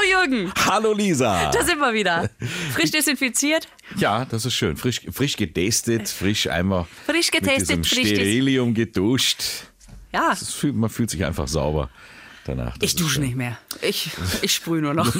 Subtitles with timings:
[0.00, 0.52] Hallo Jürgen.
[0.56, 1.50] Hallo Lisa.
[1.52, 2.30] Da sind wir wieder.
[2.74, 3.68] Frisch desinfiziert.
[3.96, 4.76] Ja, das ist schön.
[4.76, 9.42] Frisch, frisch getestet, frisch einmal Frisch mit getestet, diesem frisch Sterilium geduscht.
[10.12, 11.90] Ja, fühlt, man fühlt sich einfach sauber
[12.44, 12.78] danach.
[12.78, 13.58] Das ich dusche nicht mehr.
[13.82, 14.10] Ich,
[14.42, 15.12] ich sprühe nur noch.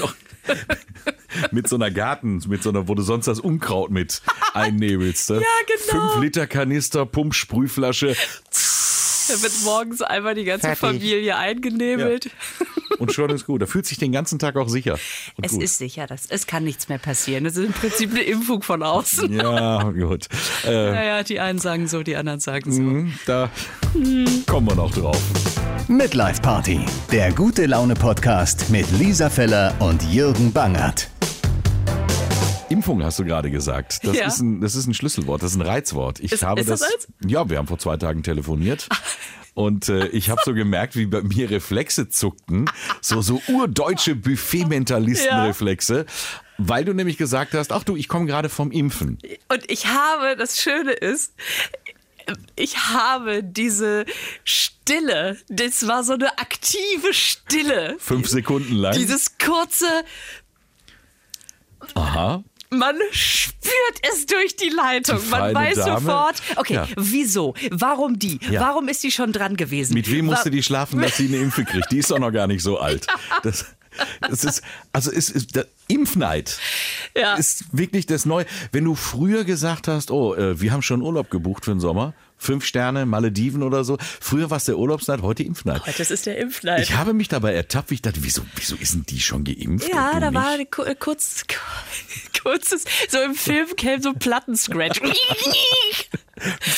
[1.51, 4.22] Mit so einer Garten, mit so einer, wo du sonst das Unkraut mit
[4.54, 5.31] einnebelst.
[5.31, 5.37] Ne?
[5.37, 6.10] Ja, genau.
[6.10, 8.17] Fünf Liter Kanister, Pump, Sprühflasche
[9.33, 10.78] Da wird morgens einmal die ganze Fertig.
[10.81, 12.30] Familie eingenebelt.
[12.99, 13.62] und schon ist gut.
[13.62, 14.99] Da fühlt sich den ganzen Tag auch sicher.
[15.37, 15.62] Und Es gut.
[15.62, 17.47] ist sicher, dass, es kann nichts mehr passieren.
[17.47, 19.33] Es ist im Prinzip eine Impfung von außen.
[19.33, 20.27] Ja, gut.
[20.66, 23.20] Äh, Naja, die einen sagen so, die anderen sagen so.
[23.27, 23.51] da
[24.47, 25.20] kommen wir noch drauf.
[25.89, 31.09] Midlife Party, der gute Laune Podcast mit Lisa Feller und Jürgen Bangert.
[32.70, 34.01] Impfung hast du gerade gesagt.
[34.05, 34.27] Das, Ja.
[34.27, 36.20] ist ein, das ist ein Schlüsselwort, das ist ein Reizwort.
[36.20, 37.09] Ich Ist- habe ist das eins?
[37.27, 38.88] Ja, wir haben vor zwei Tagen telefoniert.
[39.55, 42.70] Und äh, ich habe so gemerkt, wie bei mir Reflexe zuckten.
[43.01, 46.06] So, so urdeutsche Buffet-Mentalisten-Reflexe.
[46.59, 49.19] Weil du nämlich gesagt hast, ach du, ich komme gerade vom Impfen.
[49.48, 51.34] Und ich habe, das Schöne ist,
[52.55, 54.05] ich habe diese
[54.45, 57.97] Stille, das war so eine aktive Stille.
[57.98, 58.95] Fünf Sekunden lang.
[58.95, 59.86] Dieses kurze,
[61.95, 62.45] Aha.
[62.71, 63.73] Man spürt
[64.13, 65.19] es durch die Leitung.
[65.25, 66.01] Die Man weiß Dame.
[66.01, 66.87] sofort, okay, Ja.
[66.97, 67.55] wieso?
[67.71, 68.39] Warum die?
[68.51, 68.61] Ja.
[68.63, 69.95] Warum ist die schon dran gewesen?
[69.95, 71.91] Mit wem musste Wa- die schlafen, dass sie eine Impfe kriegt?
[71.91, 73.07] Die ist doch noch gar nicht so alt.
[73.43, 73.67] Das,
[74.21, 76.59] das ist, also es ist der Impfneid.
[77.17, 77.35] Ja.
[77.35, 78.47] Ist wirklich das Neue.
[78.73, 82.15] Wenn du früher gesagt hast, oh, äh, wir haben schon Urlaub gebucht für den Sommer,
[82.41, 83.98] fünf Sterne, Malediven oder so.
[84.20, 85.83] Früher war es der Urlaubsneid, heute Impfneid.
[85.98, 86.83] Das ist der Impfneid.
[86.83, 89.88] Ich habe mich dabei ertappt, wie ich dachte, wieso, wieso ist denn die schon geimpft?
[89.88, 91.44] Ja, da war äh, kurz,
[92.42, 95.00] kurzes, so im Film käme so ein Plattenscratch.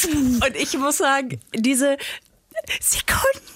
[0.04, 1.96] Und ich muss sagen, diese
[2.80, 3.46] Sekunden,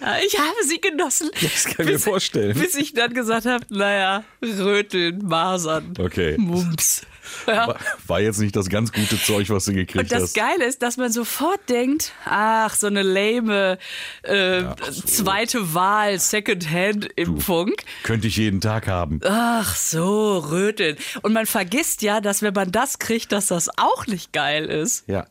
[0.00, 1.30] ja, ich habe sie genossen.
[1.40, 2.58] Das kann ich mir vorstellen.
[2.58, 6.36] Bis ich dann gesagt habe, naja, Röteln, Masern, Okay.
[6.38, 7.02] Mumps.
[7.46, 7.74] Ja.
[8.06, 10.34] War, jetzt nicht das ganz gute Zeug, was du gekriegt Und das hast.
[10.34, 13.78] Geile ist, dass man sofort denkt, ach, so eine lame
[14.22, 15.02] äh, ach so.
[15.02, 17.72] zweite Wahl, Second-Hand-Impfung.
[18.04, 19.20] Könnte ich jeden Tag haben.
[19.24, 20.96] Ach so, Röteln.
[21.22, 25.08] Und man vergisst ja, dass wenn man das kriegt, dass das auch nicht geil ist.
[25.08, 25.26] Ja.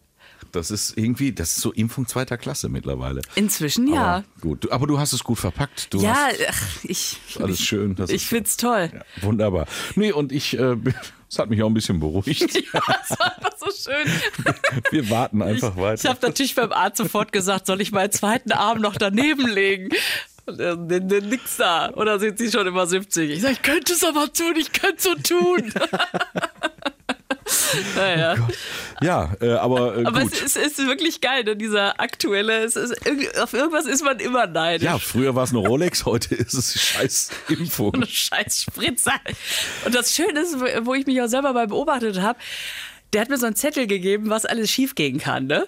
[0.52, 3.22] Das ist irgendwie, das ist so Impfung zweiter Klasse mittlerweile.
[3.36, 4.02] Inzwischen ja.
[4.18, 5.94] Aber gut, du, aber du hast es gut verpackt.
[5.94, 7.96] Du ja, hast ich, alles ich, schön.
[7.96, 8.92] Das ich find's toll.
[8.94, 9.66] ja, wunderbar.
[9.96, 10.76] Nee, und ich, äh,
[11.30, 12.42] es hat mich auch ein bisschen beruhigt.
[12.74, 14.56] Ja, das war einfach so schön.
[14.92, 16.10] Wir warten Ich, einfach ich weiter.
[16.10, 19.90] habe natürlich beim Arzt sofort gesagt, soll ich meinen zweiten Arm noch daneben legen?
[20.48, 21.92] Nee, nix da.
[21.94, 23.30] Oder sind Sie schon über 70?
[23.30, 25.72] Ich sage, ich könnte es aber tun, ich könnte so tun.
[27.96, 28.36] naja.
[29.02, 31.56] ja, äh, aber, äh, Aber es ist, ist wirklich geil, ne?
[31.56, 32.64] dieser aktuelle.
[32.64, 32.94] Es ist,
[33.40, 34.86] auf irgendwas ist man immer neidisch.
[34.86, 37.94] ja, früher war es eine Rolex, heute ist es scheiß Impfung.
[37.96, 39.14] eine scheiß Spritzer.
[39.86, 40.56] Und das Schöne ist,
[40.86, 42.40] wo- ich mich auch selber mal beobachtet habe,
[43.14, 45.68] der hat mir so einen Zettel gegeben, was alles schiefgehen kann, ne?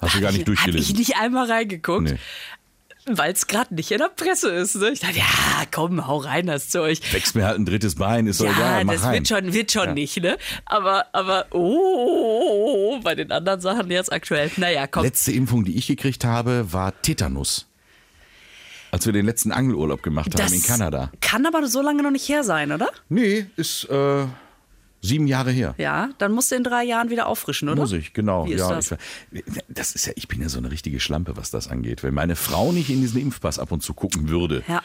[0.00, 0.96] Hast du gar nicht Habe ich durchgelesen.
[0.96, 2.10] nicht einmal reingeguckt.
[2.10, 2.18] Nee.
[3.06, 4.76] Weil es gerade nicht in der Presse ist.
[4.76, 4.90] Ne?
[4.90, 5.24] Ich dachte, ja,
[5.70, 6.98] komm, hau rein das Zeug.
[7.12, 9.12] Wächst mir halt ein drittes Bein, ist doch Ja, egal, mach das rein.
[9.14, 10.38] wird schon, wird schon nicht, ne?
[10.64, 14.50] Aber, aber, oh, bei den anderen Sachen jetzt aktuell.
[14.56, 15.02] Naja, komm.
[15.04, 17.66] Letzte Impfung, die ich gekriegt habe, war Tetanus.
[18.90, 21.10] Als wir den letzten Angelurlaub gemacht haben in Kanada.
[21.20, 22.90] kann aber so lange noch nicht her sein, oder?
[23.08, 24.24] Nee, ist äh,
[25.04, 25.74] sieben Jahre her.
[25.78, 27.80] Ja, dann musst du in drei Jahren wieder auffrischen, oder?
[27.82, 28.46] Muss ich, genau.
[28.46, 28.92] Ja, das?
[29.32, 32.02] Ich, das ist ja, ich bin ja so eine richtige Schlampe, was das angeht.
[32.02, 34.82] Wenn meine Frau nicht in diesen Impfpass ab und zu gucken würde, Ja.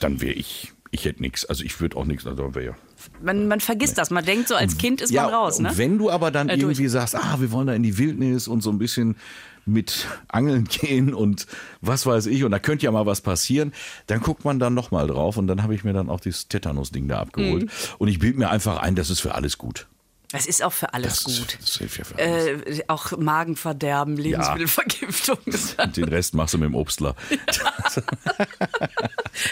[0.00, 1.44] dann wäre ich, ich hätte nichts.
[1.44, 2.76] Also ich würde auch nichts, also wäre
[3.20, 4.10] Man, man vergisst das.
[4.10, 5.72] Man denkt so, als Kind ist ja, man raus, ne?
[5.74, 6.78] Wenn du aber dann Äh, durch.
[6.78, 9.16] irgendwie sagst, ah, wir wollen da in die Wildnis und so ein bisschen
[9.64, 11.46] mit Angeln gehen und
[11.80, 13.72] was weiß ich, und da könnte ja mal was passieren,
[14.06, 17.08] dann guckt man dann nochmal drauf und dann habe ich mir dann auch dieses Tetanus-Ding
[17.08, 17.64] da abgeholt.
[17.64, 17.68] Mhm.
[17.98, 19.86] Und ich bild mir einfach ein, das ist für alles gut.
[20.32, 21.58] Das ist auch für alles Das, gut.
[21.60, 22.78] das hilft ja für alles.
[22.78, 25.38] Äh, auch Magenverderben, Lebensmittelvergiftung,
[25.78, 27.14] und den Rest machst du mit dem Obstler.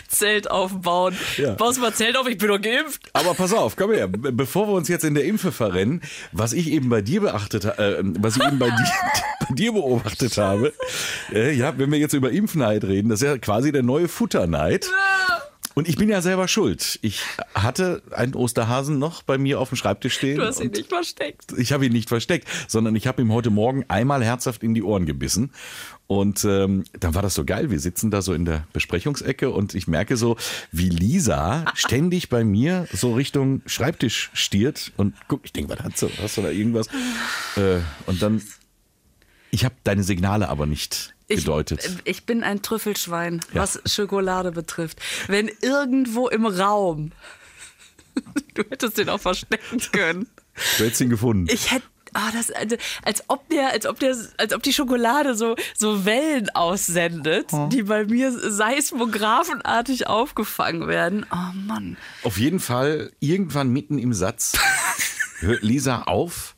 [0.09, 1.17] Zelt aufbauen.
[1.37, 1.55] Ja.
[1.55, 3.03] Baust mal Zelt auf, ich bin doch geimpft.
[3.13, 4.09] Aber pass auf, komm her.
[4.09, 6.01] Be- Bevor wir uns jetzt in der Impfe verrennen,
[6.33, 8.93] was ich eben bei dir beachtet, äh, was ich eben bei dir,
[9.49, 10.73] bei dir beobachtet habe,
[11.33, 14.91] äh, ja, wenn wir jetzt über Impfneid reden, das ist ja quasi der neue Futterneid.
[15.75, 17.01] Und ich bin ja selber schuld.
[17.03, 17.23] Ich
[17.55, 20.39] hatte einen Osterhasen noch bei mir auf dem Schreibtisch stehen.
[20.39, 21.53] Du hast ihn nicht versteckt.
[21.57, 24.85] ich habe ihn nicht versteckt, sondern ich habe ihm heute Morgen einmal herzhaft in die
[24.85, 25.51] Ohren gebissen.
[26.07, 27.71] Und ähm, dann war das so geil.
[27.71, 30.37] Wir sitzen da so in der Besprechungsecke und ich merke so,
[30.71, 36.03] wie Lisa ständig bei mir so Richtung Schreibtisch stiert und guck, ich denke, was hast
[36.03, 36.11] du?
[36.23, 36.89] Hast du da irgendwas?
[37.57, 38.43] Äh, und dann,
[39.51, 41.85] ich habe deine Signale aber nicht gedeutet.
[41.85, 45.01] Ich, ich bin ein Trüffelschwein, was Schokolade betrifft.
[45.27, 47.13] Wenn irgendwo im Raum,
[48.55, 50.29] du hättest den auch verstecken können.
[50.79, 51.49] Du hättest ihn gefunden.
[51.51, 51.87] Ich hätte
[52.17, 56.05] Ah, das, also, als ob der, als ob der, als ob die Schokolade so, so
[56.05, 61.27] Wellen aussendet, die bei mir seismographenartig aufgefangen werden.
[61.33, 61.97] Oh Mann.
[62.23, 64.53] Auf jeden Fall, irgendwann mitten im Satz
[65.41, 66.54] hört Lisa auf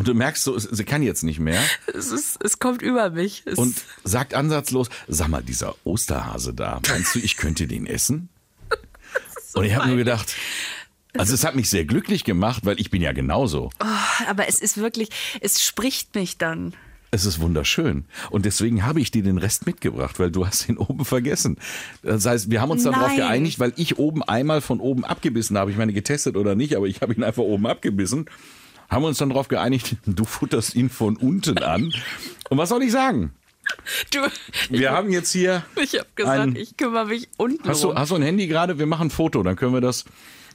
[0.00, 1.62] und du merkst so, sie kann jetzt nicht mehr
[1.94, 3.42] Es ist, es kommt über mich.
[3.44, 8.30] Es, und sagt ansatzlos, sag mal, dieser Osterhase da, meinst du, ich könnte den essen?
[9.52, 10.34] und ich habe nur gedacht,
[11.18, 13.68] also es hat mich sehr glücklich gemacht, weil ich bin ja genauso.
[14.26, 15.10] aber es ist wirklich,
[15.42, 16.72] es spricht mich dann.
[17.10, 18.06] Es ist wunderschön.
[18.30, 21.58] Und deswegen habe ich dir den Rest mitgebracht, weil du hast ihn oben vergessen.
[22.02, 23.16] Das heißt, wir haben uns darauf Nein.
[23.16, 25.70] geeinigt, weil ich oben einmal von oben abgebissen habe.
[25.70, 28.30] Ich meine, getestet oder nicht, aber ich habe ihn einfach oben abgebissen.
[28.90, 31.92] Haben wir uns dann darauf geeinigt, du futterst ihn von unten an.
[32.50, 33.32] Und was soll ich sagen?
[34.12, 34.18] Du,
[34.68, 35.64] Wir haben jetzt hier.
[35.80, 38.78] ich habe gesagt, ein- ich kümmere mich unten Hast du, hast du ein Handy gerade?
[38.80, 40.06] Wir machen ein Foto, dann können wir das,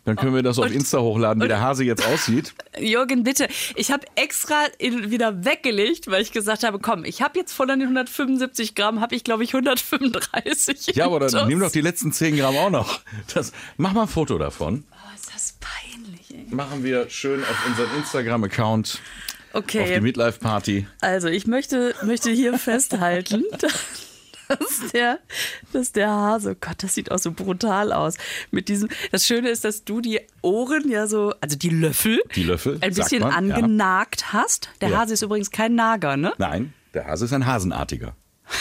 [0.03, 2.53] dann können wir das auf Und- Insta hochladen, wie der Hase jetzt aussieht.
[2.77, 3.47] Jürgen, bitte.
[3.75, 7.69] Ich habe extra ihn wieder weggelegt, weil ich gesagt habe, komm, ich habe jetzt von
[7.69, 10.95] den 175 Gramm, habe ich glaube ich 135.
[10.95, 12.99] Ja, aber dann nimm doch die letzten 10 Gramm auch noch.
[13.33, 14.83] Das, mach mal ein Foto davon.
[14.91, 15.94] Oh, ist das peinlich,
[16.49, 18.99] Machen wir schön auf unseren Instagram-Account,
[19.53, 20.87] auf die Okay, Midlife-Party.
[21.01, 23.43] also ich möchte, möchte hier festhalten,
[24.47, 25.19] dass der,
[25.73, 28.15] dass der Hase, oh Gott, das sieht auch so brutal aus.
[28.51, 32.43] Mit diesem, das Schöne ist, dass du die Ohren ja so, also die Löffel, Die
[32.43, 33.55] Löffel, ein bisschen man, ja.
[33.55, 34.69] angenagt hast.
[34.81, 34.99] Der Ja.
[34.99, 36.33] Hase ist übrigens kein Nager, ne?
[36.37, 38.15] Nein, der Hase ist ein Hasenartiger.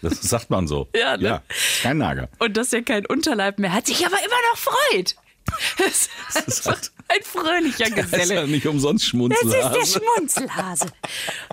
[0.00, 0.86] Das sagt man so.
[0.94, 1.24] Ja, ne?
[1.24, 1.42] ja
[1.82, 2.28] kein Nager.
[2.38, 5.16] Und dass er kein Unterleib mehr hat, sich aber immer noch freut.
[5.86, 6.08] Es
[6.46, 8.48] ist halt- ein fröhlicher Das ist ja Geselle.
[8.48, 9.78] nicht umsonst Das ist Schmunzelhase.
[9.78, 10.86] der Schmunzelhase.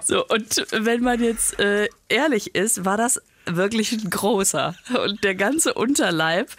[0.05, 4.75] So, und wenn man jetzt äh, ehrlich ist, war das wirklich ein großer.
[5.05, 6.49] Und der ganze Unterleib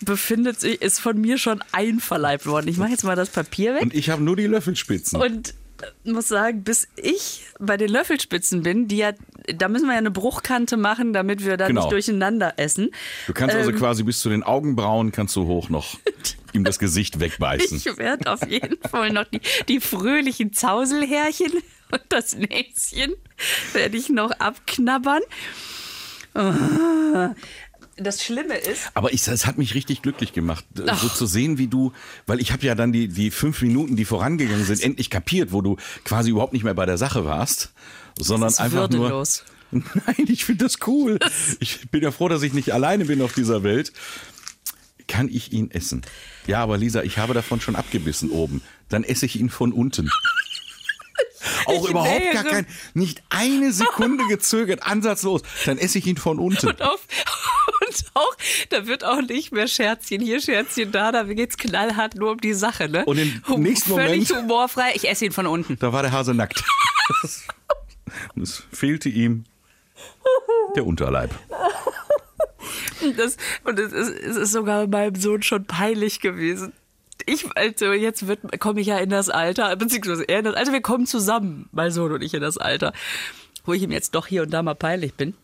[0.00, 2.68] befindet sich, ist von mir schon einverleibt worden.
[2.68, 3.82] Ich mache jetzt mal das Papier weg.
[3.82, 5.20] Und ich habe nur die Löffelspitzen.
[5.20, 5.54] Und
[6.04, 9.12] muss sagen, bis ich bei den Löffelspitzen bin, die ja,
[9.54, 11.82] da müssen wir ja eine Bruchkante machen, damit wir da Genau.
[11.82, 12.90] nicht durcheinander essen.
[13.26, 15.98] du kannst also Ähm, quasi bis zu den Augenbrauen kannst du hoch noch
[16.52, 17.76] ihm das Gesicht wegbeißen.
[17.78, 21.52] Ich werde auf jeden Fall noch die, die fröhlichen Zauselhärchen
[21.92, 23.14] und das Näschen
[23.72, 25.22] werde ich noch abknabbern.
[26.34, 27.34] Ah.
[27.98, 31.58] Das Schlimme ist, Aber ich, es hat mich richtig glücklich gemacht, äh, so zu sehen,
[31.58, 31.92] wie du,
[32.26, 35.62] weil ich habe ja dann die, die fünf Minuten, die vorangegangen sind, endlich kapiert, wo
[35.62, 37.72] du quasi überhaupt nicht mehr bei der Sache warst,
[38.18, 39.44] sondern einfach würdelos.
[39.44, 39.58] nur.
[40.06, 41.18] Nein, ich finde das cool.
[41.60, 43.92] Ich bin ja froh, dass ich nicht alleine bin auf dieser Welt.
[45.08, 46.02] Kann ich ihn essen?
[46.46, 48.62] Ja, aber Lisa, ich habe davon schon abgebissen oben.
[48.88, 50.10] Dann esse ich ihn von unten.
[51.66, 55.42] Auch Ich überhaupt gar wäre- kein, nicht eine Sekunde gezögert, ansatzlos.
[55.66, 56.66] Dann esse ich ihn von unten.
[56.68, 57.00] und, auf,
[57.86, 58.34] und auch,
[58.70, 62.54] da wird auch nicht mehr Scherzchen hier, Scherzchen da, da geht's knallhart nur um die
[62.54, 63.04] Sache, ne?
[63.04, 65.78] Und im Hum- nächsten Völlig Moment- humorfrei, ich esse ihn von unten.
[65.78, 66.62] Da war der Hase nackt.
[68.34, 69.44] Und es fehlte ihm
[70.76, 71.30] der Unterleib.
[73.16, 76.72] Das, und es ist, es ist sogar meinem Sohn schon peinlich gewesen.
[77.28, 80.72] Ich, also jetzt wird, komme ich ja in das Alter, beziehungsweise er in das Alter,
[80.72, 82.92] wir kommen zusammen, mein Sohn und ich in das Alter,
[83.64, 85.34] wo ich ihm jetzt doch hier und da mal peinlich bin.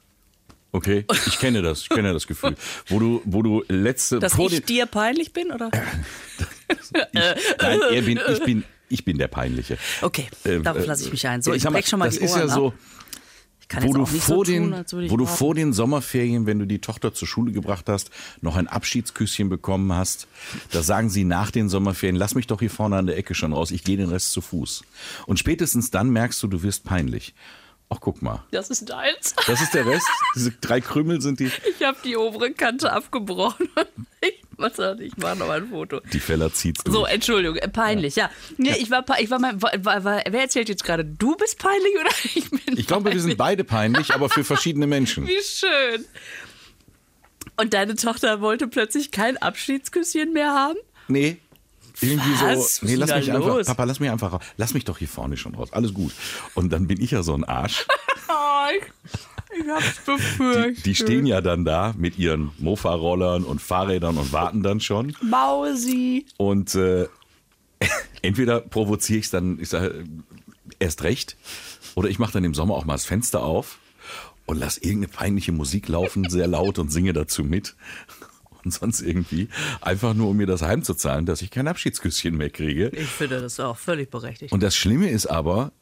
[0.72, 2.56] Okay, ich kenne das, ich kenne das Gefühl.
[2.88, 5.70] Wo du, wo du letzte Dass ich dir peinlich bin, oder?
[6.68, 9.78] ich, nein, er bin, ich bin, ich bin der Peinliche.
[10.02, 11.42] Okay, Äh, darauf äh, lasse ich mich ein.
[11.42, 12.74] So, ich sag mal, breche schon mal das die ist ja Ohren so, ab.
[12.76, 13.23] Ich
[13.74, 15.36] kann wo du vor so den, tun, wo du warten.
[15.36, 19.92] vor den Sommerferien, wenn du die Tochter zur Schule gebracht hast, noch ein Abschiedsküsschen bekommen
[19.92, 20.28] hast,
[20.70, 23.52] da sagen sie nach den Sommerferien, lass mich doch hier vorne an der Ecke schon
[23.52, 24.84] raus, ich gehe den Rest zu Fuß.
[25.26, 27.34] Und spätestens dann merkst du, du wirst peinlich.
[27.90, 28.42] Ach, guck mal.
[28.50, 29.34] Das ist deins.
[29.46, 30.06] Das ist der Rest.
[30.34, 31.50] Diese drei Krümel sind die.
[31.78, 33.68] Ich habe die obere Kante abgebrochen.
[34.26, 36.00] Ich, was hat- ich mache noch ein Foto.
[36.10, 36.96] Die Feller zieht's durch.
[36.96, 38.30] So, Entschuldigung, äh, peinlich, ja.
[38.56, 41.04] Nee, ich war, ich war mal, war, war, wer erzählt jetzt gerade?
[41.04, 44.86] Du bist peinlich oder ich bin ich glaube, wir sind beide peinlich, aber für verschiedene
[44.86, 45.26] Menschen.
[45.28, 46.06] Wie schön.
[47.58, 50.78] Und deine Tochter wollte plötzlich kein Abschiedsküsschen mehr haben?
[51.06, 51.36] Nee.
[52.00, 52.76] Irgendwie Was?
[52.76, 53.66] so, nee, lass mich da einfach, los?
[53.66, 54.42] Papa, lass mich einfach raus.
[54.56, 55.72] Lass mich doch hier vorne schon raus.
[55.72, 56.12] Alles gut.
[56.54, 57.86] Und dann bin ich ja so ein Arsch.
[58.26, 60.86] Oh, ich, hab's befürchtet.
[60.86, 65.14] Die stehen ja dann da mit ihren Mofa-Rollern und Fahrrädern und warten dann schon.
[65.22, 66.24] Mausi.
[66.38, 67.06] Und äh,
[68.22, 70.04] entweder provoziere ich es dann, ich sage,
[70.78, 71.36] erst recht,
[71.94, 73.78] oder ich mache dann im Sommer auch mal das Fenster auf
[74.46, 77.76] und lass irgendeine peinliche Musik laufen, sehr laut und singe dazu mit.
[78.64, 79.48] Und sonst irgendwie,
[79.80, 82.88] einfach nur um mir das heimzuzahlen, dass ich kein Abschiedsküsschen mehr kriege.
[82.88, 84.52] Ich finde das auch völlig berechtigt.
[84.52, 85.72] Und das Schlimme ist aber,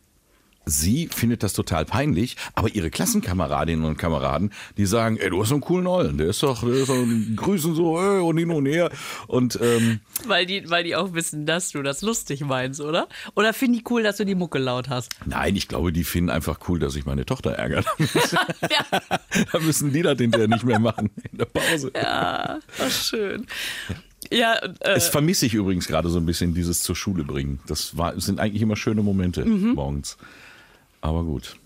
[0.64, 5.48] sie findet das total peinlich, aber ihre Klassenkameradinnen und Kameraden, die sagen, ey, du hast
[5.48, 7.04] so einen coolen Ollen, der ist doch, der ist doch
[7.36, 8.90] grüßen so, ey, und hin und her.
[9.26, 13.08] Und ähm, Weil die, weil die auch wissen, dass du das lustig meinst, oder?
[13.34, 15.10] Oder finden die cool, dass du die Mucke laut hast?
[15.24, 17.84] nein, ich glaube, die finden einfach cool, dass ich meine Tochter ärgere.
[19.52, 21.92] da müssen die das hinterher nicht mehr machen in der Pause.
[21.94, 23.46] Ja, ach, schön.
[24.30, 27.60] Ja, und, äh, Es vermisse ich übrigens gerade so ein bisschen, dieses zur Schule bringen.
[27.66, 30.16] Das war, sind eigentlich immer schöne Momente morgens.
[31.02, 31.56] Aber gut.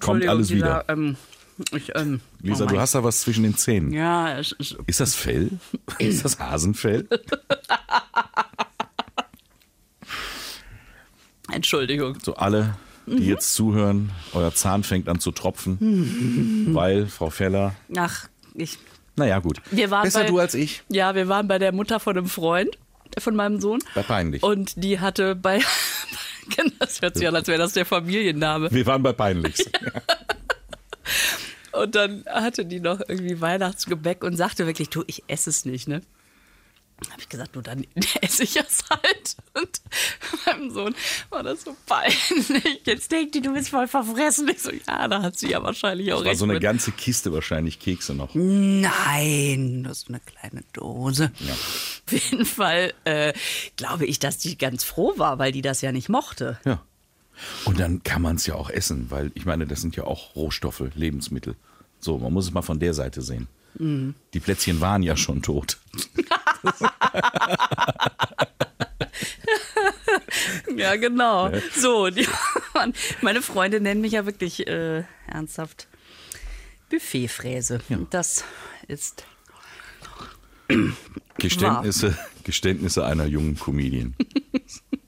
[0.00, 0.84] Kommt alles wieder.
[0.88, 1.16] Ähm,
[1.74, 3.92] ich, ähm, Lisa, oh du hast da was zwischen den Zähnen.
[3.92, 5.50] Ja, es ist, Ist das Fell?
[5.98, 7.08] Ist das Hasenfell?
[11.52, 12.16] Entschuldigung.
[12.22, 12.74] So alle,
[13.06, 18.78] die jetzt zuhören, euer Zahn fängt an zu tropfen, weil Frau Feller, Ach, ich.
[19.16, 22.00] naja gut, Wir waren besser bei- du als ich, Ja, wir waren bei der Mutter
[22.00, 22.70] von einem Freund
[23.18, 23.80] von meinem Sohn.
[23.94, 24.42] bei peinlich.
[24.42, 25.60] Und die hatte bei.
[26.78, 28.70] das hört sich an, als wäre das der Familienname.
[28.70, 29.64] Wir waren bei peinlichs.
[31.72, 35.88] Und dann hatte die noch irgendwie Weihnachtsgebäck und sagte wirklich, du, ich esse es nicht,
[35.88, 36.02] ne?
[37.10, 37.86] Habe ich gesagt, du, dann
[38.20, 39.36] esse ich es halt.
[39.54, 39.80] Und
[40.46, 40.94] meinem Sohn
[41.30, 42.80] war das so peinlich.
[42.84, 44.48] Jetzt denkt die, du bist voll verfressen.
[44.48, 46.38] Ich so, ja, da hat sie ja wahrscheinlich auch Das war recht.
[46.38, 46.62] so eine mit.
[46.62, 48.30] ganze Kiste wahrscheinlich Kekse noch.
[48.34, 51.32] Nein, das ist eine kleine Dose.
[51.40, 53.32] Auf jeden Fall äh,
[53.76, 56.58] glaube ich, dass die ganz froh war, weil die das ja nicht mochte.
[56.64, 56.82] Ja.
[57.64, 60.36] Und dann kann man es ja auch essen, weil ich meine, das sind ja auch
[60.36, 61.56] Rohstoffe, Lebensmittel.
[61.98, 63.48] So, man muss es mal von der Seite sehen.
[63.78, 64.14] Mhm.
[64.34, 65.78] Die Plätzchen waren ja schon tot.
[70.76, 71.50] Ja, genau.
[71.76, 72.26] So, die,
[73.20, 75.88] meine Freunde nennen mich ja wirklich äh, ernsthaft
[76.90, 77.80] Buffetfräse.
[77.88, 78.44] Und Das
[78.88, 79.24] ist
[81.38, 84.14] Geständnisse, Geständnisse einer jungen Comedian.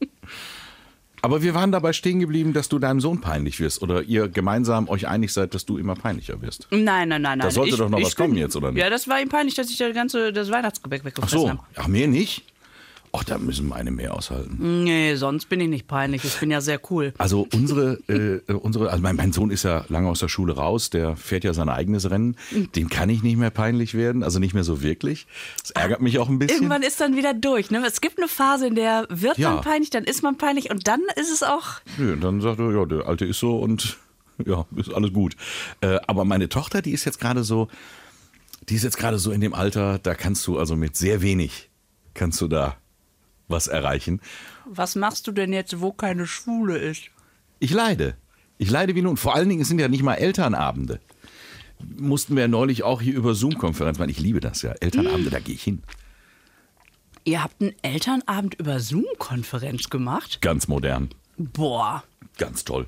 [1.24, 4.90] Aber wir waren dabei stehen geblieben, dass du deinem Sohn peinlich wirst oder ihr gemeinsam
[4.90, 6.68] euch einig seid, dass du immer peinlicher wirst.
[6.70, 7.50] Nein, nein, nein, nein.
[7.50, 8.82] sollte doch noch was kommen jetzt, oder nicht?
[8.82, 11.60] Ja, das war ihm peinlich, dass ich das ganze das Weihnachtsgebäck Ach weggefressen so, habe.
[11.76, 12.44] ach mehr nicht?
[13.16, 14.82] Ach, da müssen meine mehr aushalten.
[14.82, 16.24] Nee, sonst bin ich nicht peinlich.
[16.24, 17.14] Ich bin ja sehr cool.
[17.16, 20.90] Also unsere, äh, unsere, also mein, mein Sohn ist ja lange aus der Schule raus,
[20.90, 22.36] der fährt ja sein eigenes Rennen.
[22.74, 25.28] Dem kann ich nicht mehr peinlich werden, also nicht mehr so wirklich.
[25.62, 26.56] Das ärgert mich auch ein bisschen.
[26.56, 27.70] Irgendwann ist dann wieder durch.
[27.70, 27.84] Ne?
[27.86, 29.52] Es gibt eine Phase, in der wird Ja.
[29.54, 31.66] man peinlich, dann ist man peinlich und dann ist es auch.
[31.98, 33.96] Nö, dann sagt er, ja, der Alte ist so und
[34.44, 35.36] ja, ist alles gut.
[35.82, 37.68] Äh, aber meine Tochter, die ist jetzt gerade so,
[38.68, 41.70] die ist jetzt gerade so in dem Alter, da kannst du also mit sehr wenig,
[42.14, 42.76] kannst du da
[43.48, 44.20] was erreichen.
[44.64, 47.10] Was machst du denn jetzt, wo keine Schwule ist?
[47.58, 48.16] Ich leide.
[48.58, 49.16] Ich leide wie nun.
[49.16, 51.00] Vor allen Dingen, es sind ja nicht mal Elternabende.
[51.98, 54.10] Mussten wir ja neulich auch hier über Zoom-Konferenz machen.
[54.10, 54.72] Ich liebe das ja.
[54.72, 55.82] Elternabende, da gehe ich hin.
[57.24, 60.40] Ihr habt einen Elternabend über Zoom-Konferenz gemacht?
[60.40, 61.10] Ganz modern.
[61.36, 62.04] Boah.
[62.38, 62.86] Ganz toll.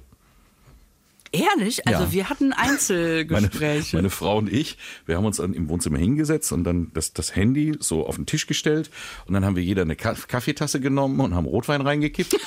[1.37, 1.87] Ehrlich?
[1.87, 2.13] Also Ja.
[2.13, 3.97] wir hatten Meine, Einzelgespräche.
[3.97, 7.35] meine Frau und ich, wir haben uns dann im Wohnzimmer hingesetzt und dann das, das
[7.37, 8.91] Handy so auf den Tisch gestellt
[9.27, 12.37] und dann haben wir jeder eine Ka Kaffeetasse genommen und haben Rotwein reingekippt.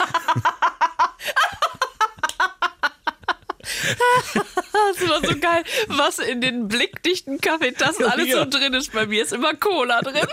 [5.00, 8.40] Das war so geil, was in den blickdichten Kaffeetassen Ja, alles ja.
[8.44, 8.92] so drin ist.
[8.94, 10.28] Bei mir ist immer Cola drin.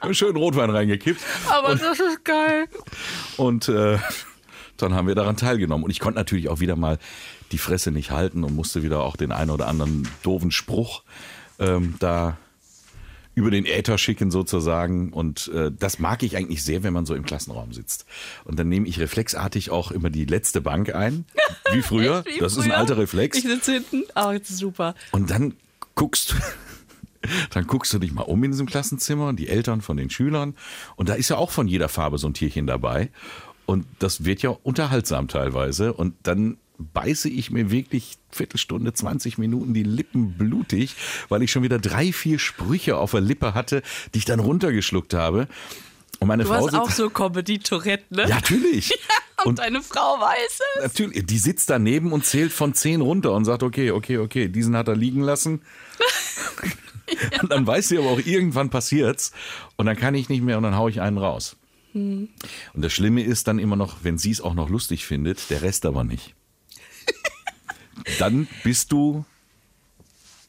[0.00, 2.66] haben schön Rotwein reingekippt Aber das ist geil.
[3.36, 3.98] und äh,
[4.82, 5.84] dann haben wir daran teilgenommen.
[5.84, 6.98] Und ich konnte natürlich auch wieder mal
[7.52, 11.02] die Fresse nicht halten und musste wieder auch den einen oder anderen doofen Spruch
[11.58, 12.36] ähm, da
[13.38, 15.12] über den Äther schicken sozusagen.
[15.12, 18.04] Und äh, das mag ich eigentlich sehr, wenn man so im Klassenraum sitzt.
[18.44, 21.24] Und dann nehme ich reflexartig auch immer die letzte Bank ein,
[21.72, 22.24] wie früher.
[22.26, 23.38] Echt, wie das ist ein alter Reflex.
[23.38, 24.04] Ich sitze hinten.
[24.14, 24.94] Ah, das ist super.
[25.12, 25.54] Und dann
[25.94, 26.36] guckst du,
[27.50, 30.56] dann guckst du dich mal um in diesem Klassenzimmer, die Eltern von den Schülern.
[30.96, 33.10] Und da ist ja auch von jeder Farbe so ein Tierchen dabei.
[33.68, 35.92] Und das wird ja unterhaltsam teilweise.
[35.92, 40.96] Und dann beiße ich mir wirklich Viertelstunde, 20 Minuten die Lippen blutig,
[41.28, 43.82] weil ich schon wieder drei, vier Sprüche auf der Lippe hatte,
[44.14, 45.48] die ich dann runtergeschluckt habe.
[46.18, 48.22] Und meine Du Frau hast auch so Comedy-Tourette, ne?
[48.22, 48.90] ja, natürlich.
[49.44, 50.82] Und, Und deine Frau weiß es.
[50.84, 54.74] Natürlich, die sitzt daneben und zählt von zehn runter und sagt, okay, okay, okay, diesen
[54.76, 55.60] hat er liegen lassen.
[57.42, 59.32] Und dann weiß sie aber auch, irgendwann passiert's
[59.76, 61.56] und dann kann ich nicht mehr und dann hau ich einen raus.
[62.74, 65.62] Und das Schlimme ist dann immer noch, wenn sie es auch noch lustig findet, der
[65.62, 66.34] Rest aber nicht.
[68.18, 69.24] Dann bist du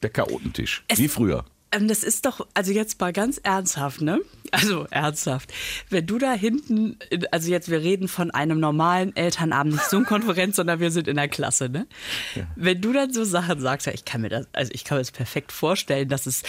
[0.01, 1.45] der Chaotentisch, Es- wie früher.
[1.71, 4.21] Ähm, Das ist doch, also jetzt mal ganz ernsthaft, ne?
[4.51, 5.53] Also ernsthaft.
[5.89, 10.55] Wenn du da hinten, in- also jetzt, wir reden von einem normalen Elternabend, nicht Zoom-Konferenz,
[10.57, 11.85] sondern wir sind in der Klasse, ne?
[12.55, 15.01] Wenn du dann so Sachen sagst, ja, ich kann mir das, also ich kann mir
[15.01, 16.41] das perfekt vorstellen, dass es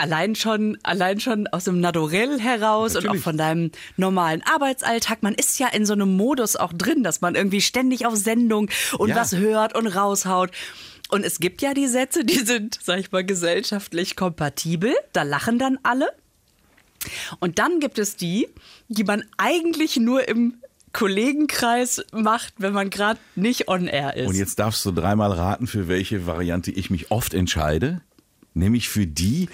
[0.00, 3.20] allein schon, allein schon aus dem Naturell heraus und Natürlich.
[3.20, 5.22] auch von deinem normalen Arbeitsalltag.
[5.22, 8.70] Man ist ja in so einem Modus auch drin, dass man irgendwie ständig auf Sendung
[8.98, 9.16] und Ja.
[9.16, 10.50] was hört und raushaut.
[11.10, 14.94] Und es gibt ja die Sätze, die sind, sag ich mal, gesellschaftlich kompatibel.
[15.12, 16.08] Da lachen dann alle.
[17.40, 18.48] Und dann gibt es die,
[18.88, 20.54] die man eigentlich nur im
[20.92, 24.28] Kollegenkreis macht, wenn man gerade nicht on air ist.
[24.28, 28.00] Und jetzt darfst du dreimal raten, für welche Variante ich mich oft entscheide.
[28.52, 29.48] Nämlich für die,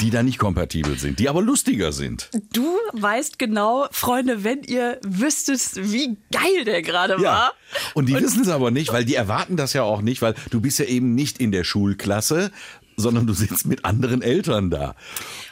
[0.00, 2.30] die da nicht kompatibel sind, die aber lustiger sind.
[2.52, 7.22] Du weißt genau, Freunde, wenn ihr wüsstet, wie geil der gerade Ja.
[7.22, 7.52] war.
[7.94, 10.60] Und die wissen es aber nicht, weil die erwarten das ja auch nicht, weil du
[10.60, 12.52] bist ja eben nicht in der Schulklasse,
[12.96, 14.94] sondern du sitzt mit anderen Eltern da.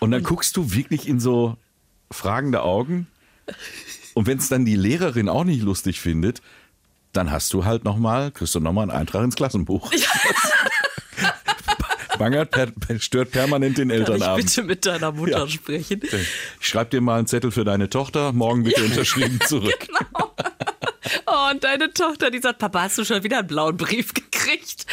[0.01, 1.57] Und dann guckst du wirklich in so
[2.11, 3.07] fragende Augen.
[4.15, 6.43] Und wenn es dann die Lehrerin auch nicht lustig findet,
[7.13, 9.91] dann hast du halt nochmal, kriegst du nochmal einen Eintrag ins Klassenbuch.
[9.91, 10.07] Bangert
[12.17, 14.47] per, per, stört permanent den Elternabend.
[14.47, 15.49] bitte mit deiner Mutter Ja.
[15.49, 16.01] sprechen?
[16.61, 19.87] Ich schreib dir mal einen Zettel für deine Tochter, morgen bitte unterschrieben zurück.
[21.27, 24.87] Oh, und deine Tochter, die sagt, Papa, hast du schon wieder einen blauen Brief gekriegt?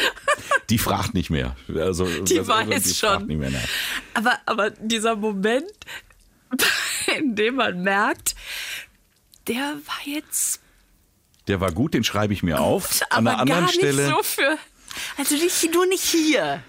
[0.70, 1.56] Die fragt nicht mehr.
[1.74, 3.26] Also, Die das- weiß die schon.
[3.26, 3.60] Nicht mehr nach.
[4.14, 5.64] Aber, aber dieser Moment,
[7.18, 8.34] in dem man merkt,
[9.48, 10.60] der war jetzt
[11.48, 13.02] Der war gut, den schreibe ich mir auf.
[13.10, 14.08] An aber einer anderen Stelle.
[14.08, 14.56] so für.
[15.18, 16.62] Also nicht, nur nicht hier.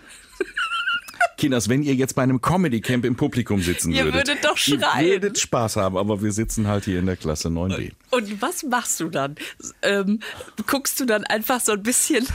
[1.38, 4.28] Kinders, wenn ihr jetzt bei einem Comedy Camp im Publikum sitzen Ihr würdet.
[4.28, 5.08] würdet doch Ihr schreien.
[5.10, 7.92] würdet Spaß haben, aber wir sitzen halt hier in der Klasse 9b.
[8.12, 9.36] Und was machst du dann?
[9.82, 10.20] Ähm,
[10.68, 12.26] guckst du dann einfach so ein bisschen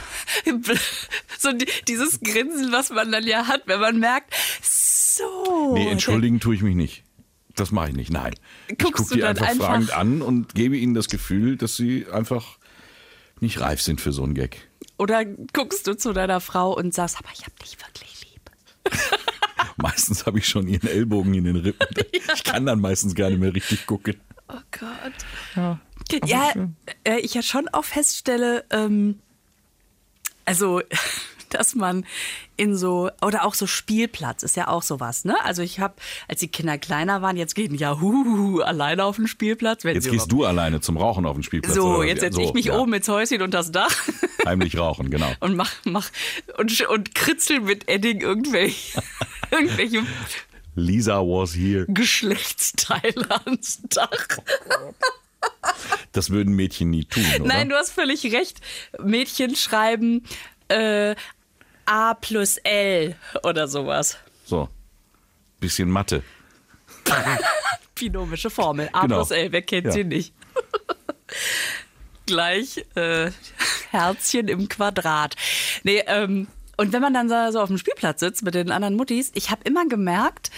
[1.39, 5.73] so die, dieses Grinsen, was man dann ja hat, wenn man merkt, so.
[5.73, 7.03] Nee, entschuldigen tue ich mich nicht.
[7.55, 8.33] Das mache ich nicht, nein.
[8.69, 11.57] ich Guckst gucke du die dann einfach, einfach- fragend an und gebe ihnen das Gefühl,
[11.57, 12.57] dass sie einfach
[13.39, 14.69] nicht reif sind für so einen Gag.
[14.97, 18.10] Oder guckst du zu deiner Frau und sagst, aber ich hab dich wirklich.
[19.77, 21.87] Meistens habe ich schon ihren Ellbogen in den Rippen.
[22.33, 24.15] Ich kann dann meistens gar nicht mehr richtig gucken.
[24.47, 25.71] Oh Gott.
[26.25, 26.53] Ja,
[27.03, 29.19] äh, ich ja schon auch feststelle, ähm,
[30.45, 30.81] also,
[31.53, 32.05] dass man
[32.57, 35.35] in so, oder auch so Spielplatz ist ja auch sowas, ne?
[35.43, 35.95] Also ich habe,
[36.27, 39.83] als die Kinder kleiner waren, jetzt gehen ja huhuhu, alleine auf den Spielplatz.
[39.83, 41.73] Wenn Jetzt gehst du alleine zum Rauchen auf den Spielplatz.
[41.73, 42.77] So, jetzt setze so, ich mich ja.
[42.77, 43.95] oben ins Häuschen und das Dach
[44.45, 45.31] Heimlich rauchen, genau.
[45.39, 46.09] und mach, mach
[46.57, 49.01] und, und kritzel mit Edding irgendwelche,
[49.51, 50.03] irgendwelche
[50.75, 51.85] Lisa was here.
[51.87, 54.27] Geschlechtsteile ans Dach.
[56.11, 57.45] Das würden Mädchen nie tun, oder?
[57.45, 58.59] Nein, du hast völlig recht.
[58.99, 60.23] Mädchen schreiben
[60.67, 61.15] äh,
[61.91, 64.17] A plus L oder sowas.
[64.45, 64.69] So.
[65.59, 66.23] Bisschen Mathe.
[67.95, 68.87] Binomische Formel.
[68.93, 69.17] A Genau.
[69.17, 69.91] plus L, wer kennt Ja.
[69.91, 70.33] sie nicht?
[72.25, 73.31] Gleich äh,
[73.89, 75.35] Herzchen im Quadrat.
[75.83, 79.31] Nee, ähm, und wenn man dann so auf dem Spielplatz sitzt mit den anderen Muttis,
[79.35, 80.49] ich habe immer gemerkt,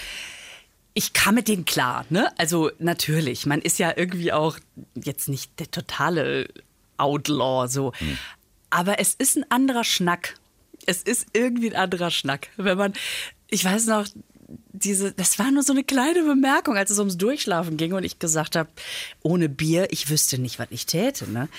[0.94, 2.30] ich kam mit denen klar, ne?
[2.38, 4.60] Also natürlich, man ist ja irgendwie auch
[4.94, 6.48] jetzt nicht der totale
[6.98, 7.92] Outlaw so,
[8.70, 10.36] aber es ist ein anderer Schnack.
[10.86, 12.94] Es ist irgendwie ein anderer Schnack, wenn man
[13.50, 14.08] ich weiß noch
[14.72, 18.20] diese das war nur so eine kleine Bemerkung, als es ums Durchschlafen ging und ich
[18.20, 18.70] gesagt habe,
[19.22, 21.50] ohne Bier, ich wüsste nicht, was ich täte, ne?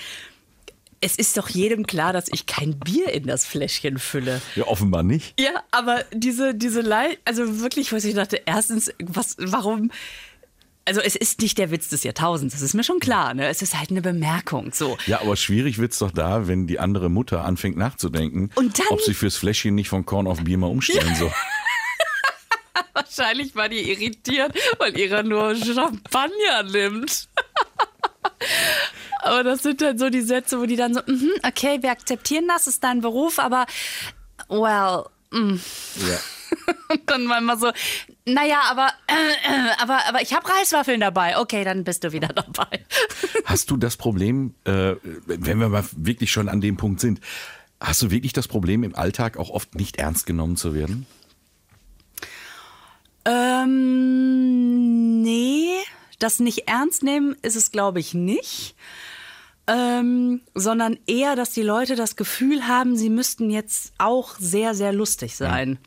[1.01, 4.41] Es ist doch jedem klar, dass ich kein Bier in das Fläschchen fülle.
[4.55, 5.39] Ja, offenbar nicht.
[5.39, 9.91] Ja, aber diese, diese Lei also wirklich, was ich dachte, erstens, was, warum,
[10.85, 13.47] also es ist nicht der Witz des Jahrtausends, das ist mir schon klar, ne?
[13.47, 14.97] Es ist halt eine Bemerkung, so.
[15.07, 19.01] Ja, aber schwierig wird's doch da, wenn die andere Mutter anfängt nachzudenken, Und dann- ob
[19.01, 21.33] sie fürs Fläschchen nicht von Korn auf Bier mal umstellen soll.
[22.93, 27.27] Wahrscheinlich war die irritiert, weil ihrer nur Champagner nimmt.
[29.21, 32.47] aber das sind dann so die Sätze, wo die dann so, mhm, okay, wir akzeptieren
[32.47, 33.65] das, ist dein Beruf, aber,
[34.49, 36.19] well, Ja.
[36.89, 37.71] Und dann war immer so,
[38.25, 41.37] naja, aber, äh, äh, aber, aber ich habe Reiswaffeln dabei.
[41.37, 42.85] Okay, dann bist du wieder dabei.
[43.45, 47.19] Hast du das Problem, äh, wenn wir mal wirklich schon an dem Punkt sind,
[47.79, 51.05] hast du wirklich das Problem im Alltag auch oft nicht ernst genommen zu werden?
[53.25, 55.69] Ähm, nee,
[56.19, 58.75] das nicht ernst nehmen ist es, glaube ich, nicht.
[59.67, 64.93] Ähm, sondern eher, dass die Leute das Gefühl haben, sie müssten jetzt auch sehr, sehr
[64.93, 65.79] lustig sein.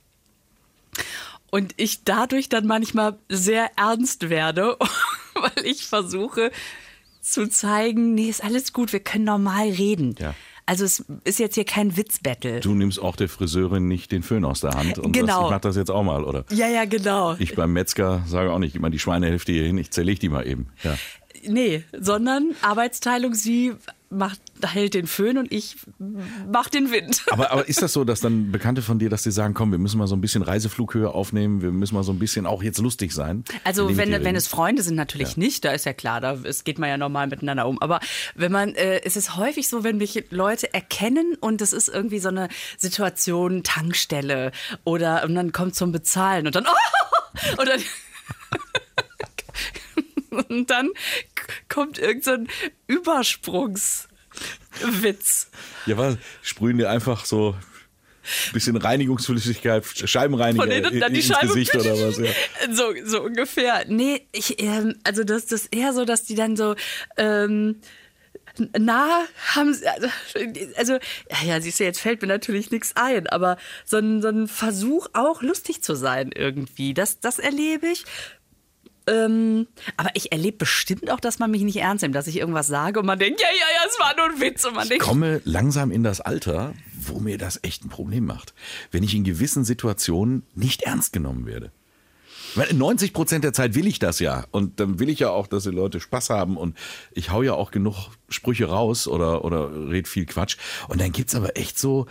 [1.51, 4.77] Und ich dadurch dann manchmal sehr ernst werde,
[5.35, 6.51] weil ich versuche
[7.23, 10.15] zu zeigen, nee, ist alles gut, wir können normal reden.
[10.19, 10.35] Ja.
[10.67, 12.61] Also es ist jetzt hier kein Witzbattle.
[12.61, 15.27] Du nimmst auch der Friseurin nicht den Föhn aus der Hand und Genau.
[15.27, 16.45] sagst, ich mach das jetzt auch mal, oder?
[16.53, 17.37] Ja, ja, genau.
[17.39, 20.47] Ich beim Metzger sage auch nicht immer die Schweinehälfte hier hin, ich zerleg die mal
[20.47, 20.67] eben.
[20.83, 20.99] Ja.
[21.47, 23.73] Nee, sondern Arbeitsteilung, sie
[24.11, 25.77] macht, hält den Föhn und ich
[26.51, 27.23] mach den Wind.
[27.31, 29.79] Aber, aber ist das so, dass dann Bekannte von dir, dass die sagen, komm, wir
[29.79, 32.79] müssen mal so ein bisschen Reiseflughöhe aufnehmen, wir müssen mal so ein bisschen auch jetzt
[32.79, 33.45] lustig sein?
[33.65, 36.79] Also wenn, wenn es Freunde sind, natürlich nicht, da ist ja klar, da es geht
[36.79, 37.81] man ja normal miteinander um.
[37.81, 38.01] Aber
[38.35, 42.19] wenn man, äh, es ist häufig so, wenn mich Leute erkennen und es ist irgendwie
[42.19, 44.53] so eine Situation, Tankstelle
[44.85, 47.81] oder und dann kommt zum Bezahlen und dann, oh, und dann,
[50.31, 50.91] und dann
[51.69, 52.49] kommt irgend so ein
[52.87, 55.51] Übersprungswitz.
[55.87, 56.17] Ja, was?
[56.43, 57.57] Sprühen dir einfach so
[58.47, 62.19] ein bisschen Reinigungsflüssigkeit, Scheibenreiniger Von denen dann die ins Scheibe Gesicht oder was?
[62.19, 62.31] Ja.
[62.71, 63.85] So, so ungefähr.
[63.89, 66.75] Nee, ich, ähm, also das, das ist eher so, dass die dann so,
[67.17, 67.81] ähm,
[68.77, 70.09] na, haben sie, also,
[70.77, 74.29] also, ja, ja, siehst du, jetzt fällt mir natürlich nichts ein, aber so ein, so
[74.29, 78.05] ein Versuch auch lustig zu sein irgendwie, das, das erlebe ich.
[79.09, 79.67] Ähm,
[79.97, 83.01] aber ich erlebe bestimmt auch, dass man mich nicht ernst nimmt, dass ich irgendwas sage
[83.01, 85.05] und man denkt, ja, ja, ja, es war nur ein Witz und man Ich denkt,
[85.05, 88.55] komme langsam in das Alter, wo mir das echt ein Problem macht.
[88.91, 91.73] Wenn ich in gewissen Situationen nicht ernst genommen werde.
[92.55, 94.47] Weil 90 Prozent der Zeit will ich das ja.
[94.51, 96.57] Und dann will ich ja auch, dass die Leute Spaß haben.
[96.57, 96.77] Und
[97.13, 100.57] ich hau ja auch genug Sprüche raus oder, oder red viel Quatsch.
[100.89, 102.07] Und dann gibt's aber echt so,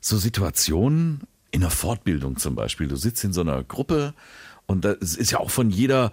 [0.00, 2.88] so Situationen in der Fortbildung zum Beispiel.
[2.88, 4.14] Du sitzt in so einer Gruppe
[4.66, 6.12] und das ist ja auch von jeder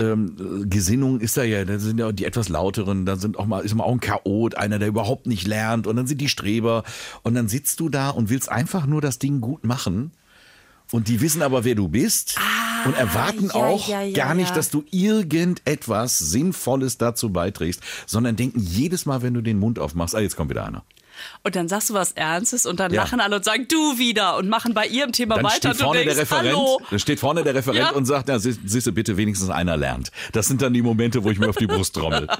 [0.00, 3.64] ähm, Gesinnung ist da ja, da sind ja die etwas lauteren, da sind auch mal,
[3.64, 6.84] ist mal auch ein Chaot, einer, der überhaupt nicht lernt und dann sind die Streber.
[7.22, 10.12] Und dann sitzt du da und willst einfach nur das Ding gut machen.
[10.90, 12.38] Und die wissen aber, wer du bist
[12.86, 17.82] und erwarten Ah, ja, auch ja, ja, gar nicht, dass du irgendetwas Sinnvolles dazu beiträgst,
[18.06, 20.84] sondern denken jedes Mal, wenn du den Mund aufmachst, ah, jetzt kommt wieder einer.
[21.44, 23.02] Und dann sagst du was Ernstes und dann Ja.
[23.02, 25.70] lachen alle und sagen, du wieder und machen bei ihrem Thema Dann weiter.
[25.74, 26.80] steht vorne denkst, der Referent, hallo.
[26.90, 27.90] dann steht vorne der Referent Ja.
[27.90, 30.10] und sagt, na, du bitte wenigstens einer lernt.
[30.32, 32.26] Das sind dann die Momente, wo ich mir auf die Brust trommel.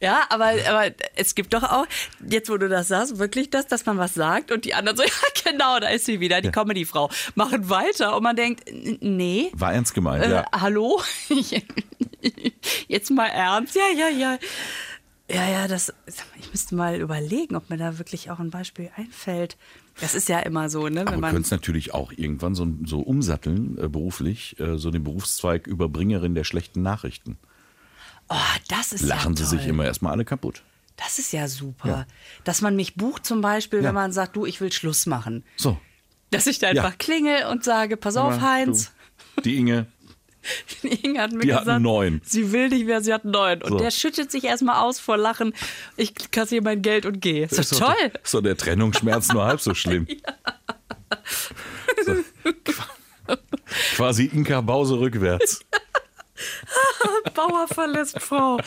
[0.00, 1.86] Ja, aber, aber es gibt doch auch,
[2.28, 5.02] jetzt wo du das sagst, wirklich das, dass man was sagt und die anderen so,
[5.44, 8.64] ja genau, da ist sie wieder, die Comedy-Frau, machen weiter und man denkt,
[9.00, 10.44] nee, War ernst gemeint, äh, ja.
[10.52, 11.00] hallo,
[12.88, 14.38] jetzt mal ernst, ja, ja, ja.
[15.28, 15.92] Ja, ja, das,
[16.38, 19.56] ich müsste mal überlegen, ob mir da wirklich auch ein Beispiel einfällt.
[20.00, 22.68] Das ist ja immer so, ne, Aber wenn du man, könntest natürlich auch irgendwann so,
[22.84, 27.38] so umsatteln, äh, beruflich, äh, so den Berufszweig Überbringerin der schlechten Nachrichten.
[28.28, 28.34] oh,
[28.68, 29.58] das ist Lachen ja sie toll.
[29.58, 30.62] sich immer erstmal alle kaputt.
[30.96, 31.88] Das ist ja super.
[31.88, 32.06] Ja.
[32.44, 33.86] Dass man mich bucht zum Beispiel, Ja.
[33.86, 35.42] wenn man sagt, du, ich will Schluss machen.
[35.56, 35.76] So.
[36.30, 36.84] Dass ich da Ja.
[36.84, 38.92] einfach klingel und sage, pass auf, Aber Heinz.
[39.36, 39.86] Du, die Inge,
[41.02, 42.20] Inge hat mir Die hat gesagt, neun.
[42.24, 43.62] sie will nicht mehr, sie hat neun.
[43.62, 43.78] Und So.
[43.78, 45.54] der schüttet sich erstmal aus vor Lachen.
[45.96, 47.44] Ich kassiere mein Geld und gehe.
[47.44, 47.94] Ist ist toll.
[48.12, 50.06] Der, ist doch der Trennungsschmerz nur halb so schlimm.
[52.04, 52.14] So.
[53.96, 55.60] Quasi Inka Bause rückwärts.
[57.34, 58.58] Bauer verlässt Frau.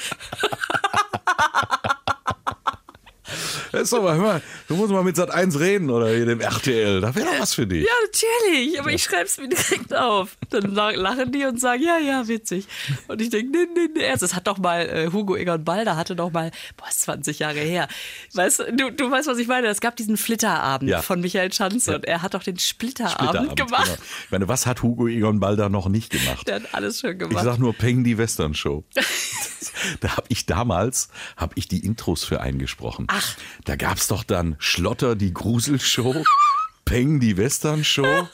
[3.72, 6.40] Das ist mal, hör mal, du musst mal mit Sat 1 reden oder hier dem
[6.42, 7.02] RTL.
[7.02, 7.84] Da wäre doch was für dich.
[7.86, 8.80] Ja, natürlich.
[8.80, 10.38] Aber ich schreibe es mir direkt auf.
[10.50, 12.68] Dann la- lachen die und sagen, ja, ja, witzig.
[13.08, 14.14] Und ich denke, nee, nee, nee.
[14.20, 17.60] Das hat doch mal, äh, Hugo Egon Balder hatte doch mal, boah, ist 20 Jahre
[17.60, 17.88] her.
[18.34, 19.68] Weißt du, du, weißt, was ich meine?
[19.68, 21.02] Es gab diesen Flitterabend Ja.
[21.02, 21.98] von Michael Schanze Ja.
[21.98, 23.86] und er hat doch den Splitterabend, Splitterabend, gemacht.
[23.86, 23.98] Genau.
[24.26, 26.48] Ich meine, was hat Hugo Egon Balder noch nicht gemacht?
[26.48, 27.44] Der hat alles schon Ich gemacht.
[27.46, 28.84] sag nur Peng die Western Show.
[30.00, 33.08] da habe ich damals hab ich die Intros für eingesprochen.
[33.10, 33.36] Ach.
[33.65, 36.24] Da gab's doch dann Schlotter die Gruselshow,
[36.86, 38.28] Peng die Western Show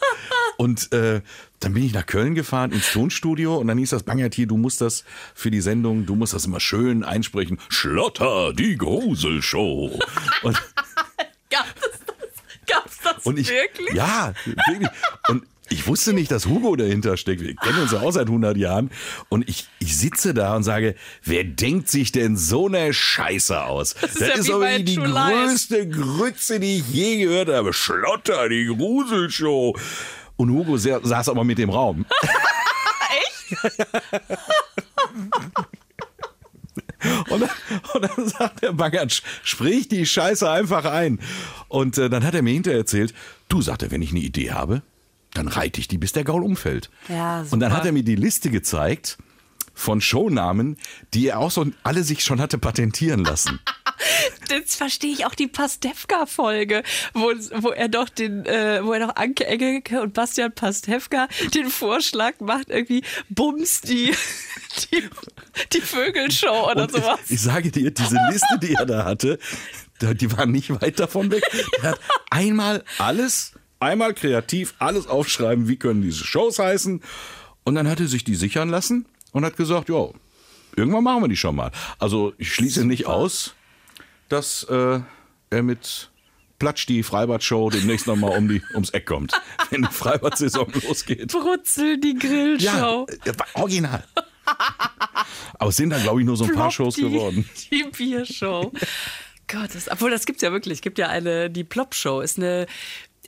[0.57, 1.21] und äh,
[1.59, 4.81] dann bin ich nach Köln gefahren ins Tonstudio und dann hieß das Bangertier, du musst
[4.81, 5.03] das
[5.33, 7.59] für die Sendung, du musst das immer schön einsprechen.
[7.69, 9.99] Schlotter die Gruselshow.
[10.43, 10.61] Und
[11.49, 13.93] Gab es das, gab's das und ich, wirklich?
[13.93, 14.89] Ja, wirklich.
[15.29, 17.41] Und ich wusste nicht, dass Hugo dahinter steckt.
[17.41, 18.91] Wir kennen uns ja auch seit 100 Jahren.
[19.29, 23.95] Und ich, ich sitze da und sage, wer denkt sich denn so eine Scheiße aus?
[24.01, 27.73] Das ist ja bei die größte Grütze, die ich je gehört habe.
[27.73, 29.75] Schlotter, die Gruselshow.
[30.37, 32.05] Und Hugo sa- saß aber mit dem Raum.
[37.29, 37.49] Und dann,
[37.93, 41.19] und dann sagt der Baggert, sprich die Scheiße einfach ein.
[41.67, 43.13] Und äh, dann hat er mir hinterher erzählt,
[43.47, 44.81] du, sagt er, wenn ich eine Idee habe,
[45.35, 46.89] dann reite ich die, bis der Gaul umfällt.
[47.09, 47.77] Ja, und dann super.
[47.77, 49.17] hat er mir die Liste gezeigt
[49.73, 50.77] von Shownamen,
[51.13, 53.59] die er auch so alle sich schon hatte patentieren lassen.
[54.49, 59.15] Jetzt verstehe ich auch die Pastewka-Folge, wo, wo er doch den, äh, wo er doch
[59.15, 64.13] Anke Engelke und Bastian Pastewka den Vorschlag macht, irgendwie Bums die,
[64.91, 65.03] die,
[65.73, 67.19] die Vögelshow oder Und sowas.
[67.25, 69.39] ich, ich sage dir, diese Liste, die er da hatte,
[70.01, 71.43] die war nicht weit davon weg.
[71.81, 73.53] Er hat einmal alles,
[73.85, 77.01] einmal kreativ alles aufschreiben, wie können diese Shows heißen.
[77.63, 80.09] Und dann hat er sich die sichern lassen und hat gesagt, ja,
[80.75, 81.71] irgendwann machen wir die schon mal.
[81.99, 83.55] Also ich schließe nicht aus,
[84.29, 84.99] dass äh,
[85.49, 86.09] er mit
[86.59, 89.33] Platsch die Freibad-Show demnächst nochmal um die, ums Eck kommt,
[89.69, 91.31] wenn die Freibad-Saison losgeht.
[91.31, 93.07] Brutzel, die Grillshow.
[93.25, 94.03] Ja, äh, original.
[95.57, 97.49] Aber es sind dann, glaube ich, nur so ein paar Plop, Shows die, geworden.
[97.71, 98.71] Die Biershow.
[99.47, 100.75] Gott, das, obwohl das gibt's ja wirklich.
[100.75, 102.67] Es gibt ja eine, die Plop-Show ist eine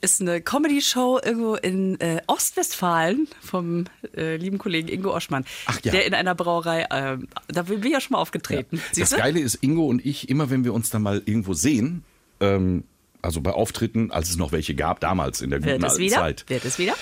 [0.00, 3.84] ist eine Comedy-Show irgendwo in äh, Ostwestfalen vom
[4.16, 5.92] äh, lieben Kollegen Ingo Oschmann, Ach ja.
[5.92, 8.76] der in einer Brauerei, äh, da bin ich ja schon mal aufgetreten.
[8.88, 9.16] Das Siehst du?
[9.16, 12.04] Geile ist, Ingo und ich, immer wenn wir uns dann mal irgendwo sehen,
[12.40, 12.84] ähm,
[13.22, 16.02] also bei Auftritten, als es noch welche gab, damals in der guten Wird es alten
[16.02, 16.16] wieder?
[16.16, 16.94] Zeit, Wird es wieder?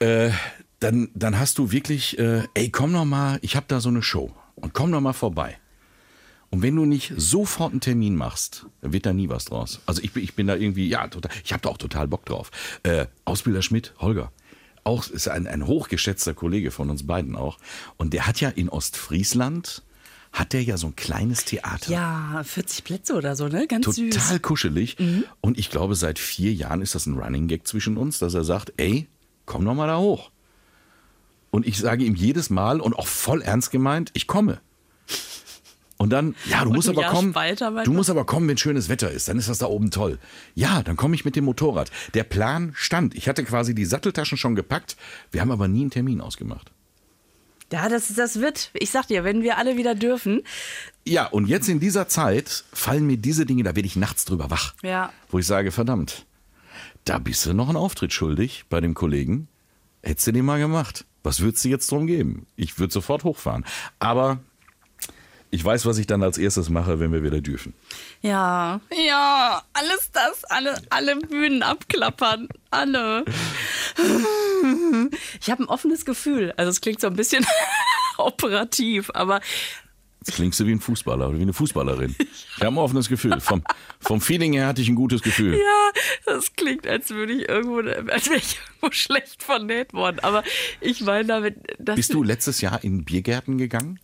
[0.00, 0.30] äh,
[0.80, 4.02] dann, dann hast du wirklich, äh, ey, komm noch mal, ich habe da so eine
[4.02, 5.58] Show und komm noch mal vorbei.
[6.50, 9.80] Und wenn du nicht sofort einen Termin machst, wird da nie was draus.
[9.86, 12.26] Also ich bin, ich bin da irgendwie, ja, total, ich habe da auch total Bock
[12.26, 12.50] drauf.
[12.82, 14.32] Äh, Ausbilder Schmidt, Holger,
[14.82, 17.58] auch ist ein, ein hochgeschätzter Kollege von uns beiden auch.
[17.96, 19.82] Und der hat ja in Ostfriesland,
[20.32, 21.90] hat der ja so ein kleines Theater.
[21.90, 23.66] Ja, 40 Plätze oder so, ne?
[23.68, 24.32] Ganz Total süß.
[24.32, 24.42] Mhm.
[24.42, 24.96] kuschelig.
[25.40, 28.44] Und ich glaube, seit vier Jahren ist das ein Running Gag zwischen uns, dass er
[28.44, 29.08] sagt, ey,
[29.46, 30.30] komm noch mal da hoch.
[31.50, 34.60] Und ich sage ihm jedes Mal und auch voll ernst gemeint, ich komme.
[36.00, 37.34] Und dann, ja, du Und musst aber Jahr kommen.
[37.84, 39.28] Du musst aber kommen, wenn schönes Wetter ist.
[39.28, 40.18] Dann ist das da oben toll.
[40.54, 41.90] Ja, dann komme ich mit dem Motorrad.
[42.14, 43.14] Der Plan stand.
[43.14, 44.96] Ich hatte quasi die Satteltaschen schon gepackt.
[45.30, 46.72] Wir haben aber nie einen Termin ausgemacht.
[47.70, 50.40] Ja, das, das wird, ich sag dir, wenn wir alle wieder dürfen,
[51.04, 54.48] Ja, und jetzt in dieser Zeit fallen mir diese Dinge, da werde ich nachts drüber
[54.48, 54.72] wach.
[54.82, 55.12] Ja.
[55.28, 56.24] Wo ich sage, verdammt,
[57.04, 59.48] da bist du noch einen Auftritt schuldig bei dem Kollegen.
[60.02, 61.04] Hättest du den mal gemacht.
[61.22, 62.46] Was würdest du jetzt drum geben?
[62.56, 63.66] Ich würde sofort hochfahren.
[63.98, 64.40] Aber
[65.50, 67.74] ich weiß, was ich dann als erstes mache, wenn wir wieder dürfen.
[68.22, 73.24] Ja, ja, alles das, alle, alle Bühnen abklappern, alle.
[75.40, 76.52] Ich habe ein offenes Gefühl.
[76.56, 77.44] Also es klingt so ein bisschen
[78.18, 79.40] operativ, aber
[80.26, 82.14] Jetzt klingst du wie ein Fußballer oder wie eine Fußballerin.
[82.18, 83.40] Ich habe ein offenes Gefühl.
[83.40, 83.62] Vom,
[84.00, 85.54] vom Feeling her hatte ich ein gutes Gefühl.
[85.54, 85.90] ja,
[86.26, 87.78] das klingt, als würde ich irgendwo,
[88.10, 90.18] als wäre ich irgendwo schlecht vernäht worden.
[90.20, 90.44] Aber
[90.82, 93.98] ich meine damit, dass Bist du letztes Jahr in Biergärten gegangen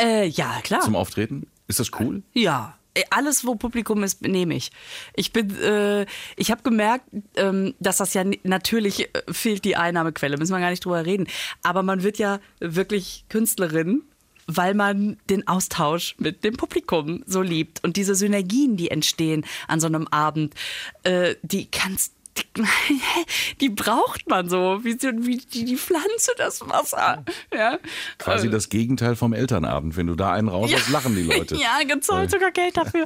[0.00, 0.80] Äh, ja, klar.
[0.80, 1.46] zum Auftreten?
[1.66, 2.22] Ist das cool?
[2.32, 4.70] Ja, äh, alles, wo Publikum ist, nehme ich.
[5.14, 6.06] Ich bin, äh,
[6.36, 7.04] ich habe gemerkt,
[7.36, 11.26] ähm, dass das ja natürlich äh, fehlt die Einnahmequelle, müssen wir gar nicht drüber reden.
[11.62, 14.02] Aber man wird ja wirklich Künstlerin,
[14.46, 19.78] weil man den Austausch mit dem Publikum so liebt und diese Synergien, die entstehen an
[19.78, 20.54] so einem Abend,
[21.02, 22.14] äh, die kannst
[23.60, 27.24] die, braucht man so, wie, wie die, die Pflanze das Wasser.
[27.52, 27.78] Ja.
[28.18, 29.96] Quasi Äh, das Gegenteil vom Elternabend.
[29.96, 31.56] Wenn du da einen raus hast, lachen die Leute.
[31.68, 33.04] Ja, gezahlt sogar Geld dafür.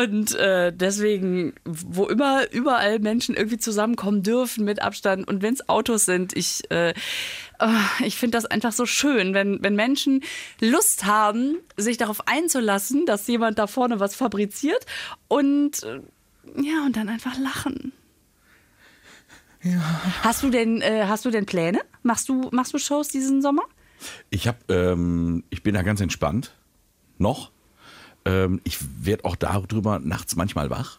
[0.00, 5.68] Und äh, deswegen, wo immer überall Menschen irgendwie zusammenkommen dürfen mit Abstand und wenn es
[5.68, 6.94] Autos sind, ich, äh, äh,
[8.04, 10.22] ich finde das einfach so schön, wenn, wenn Menschen
[10.60, 14.86] Lust haben, sich darauf einzulassen, dass jemand da vorne was fabriziert
[15.28, 16.00] und äh,
[16.56, 17.92] ja, und dann einfach lachen.
[20.22, 21.80] Hast du denn, äh, hast du denn Pläne?
[22.02, 23.62] Machst du, machst du Shows diesen Sommer?
[24.30, 26.54] Ich hab, ähm, ich bin da ganz entspannt.
[27.18, 27.50] Noch.
[28.24, 30.98] Ähm, ich werde auch darüber nachts manchmal wach,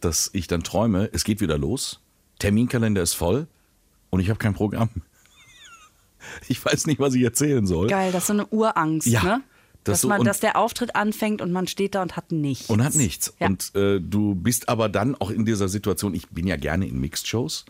[0.00, 2.00] dass ich dann träume, es geht wieder los.
[2.38, 3.48] Terminkalender ist voll
[4.10, 4.90] und ich habe kein Programm.
[6.48, 7.86] Ich weiß nicht, was ich erzählen soll.
[7.86, 9.42] Geil, das ist so eine Urangst, Ja, ne?
[9.84, 12.68] das Dass, so- man, dass der Auftritt anfängt und man steht da und hat nichts.
[12.68, 13.32] Und hat nichts.
[13.38, 13.46] Ja.
[13.46, 17.00] Und äh, du bist aber dann auch in dieser Situation, ich bin ja gerne in
[17.00, 17.66] Mixed-Shows.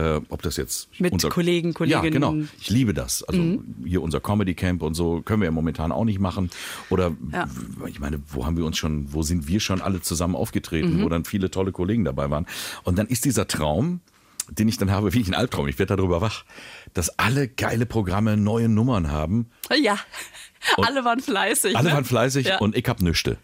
[0.00, 2.12] Äh, ob das jetzt Mit Kollegen, Ja, Kolleginnen.
[2.12, 2.34] genau.
[2.58, 3.22] Ich liebe das.
[3.24, 6.48] Also hier unser Comedy Camp und so können wir ja momentan auch nicht machen.
[6.88, 7.46] Oder Ja.
[7.86, 11.08] ich meine, wo haben wir uns schon, wo sind wir schon alle zusammen aufgetreten, wo
[11.10, 12.46] dann viele tolle Kollegen dabei waren.
[12.84, 14.00] Und dann ist dieser Traum,
[14.50, 16.44] den ich dann habe, wie ein Albtraum, ich werde darüber wach,
[16.94, 19.46] dass alle geile Programme neue Nummern haben.
[19.82, 19.98] Ja,
[20.78, 21.76] alle waren fleißig.
[21.76, 21.94] Alle ne?
[21.94, 22.58] waren fleißig Ja.
[22.58, 23.36] und ich hab nüchte.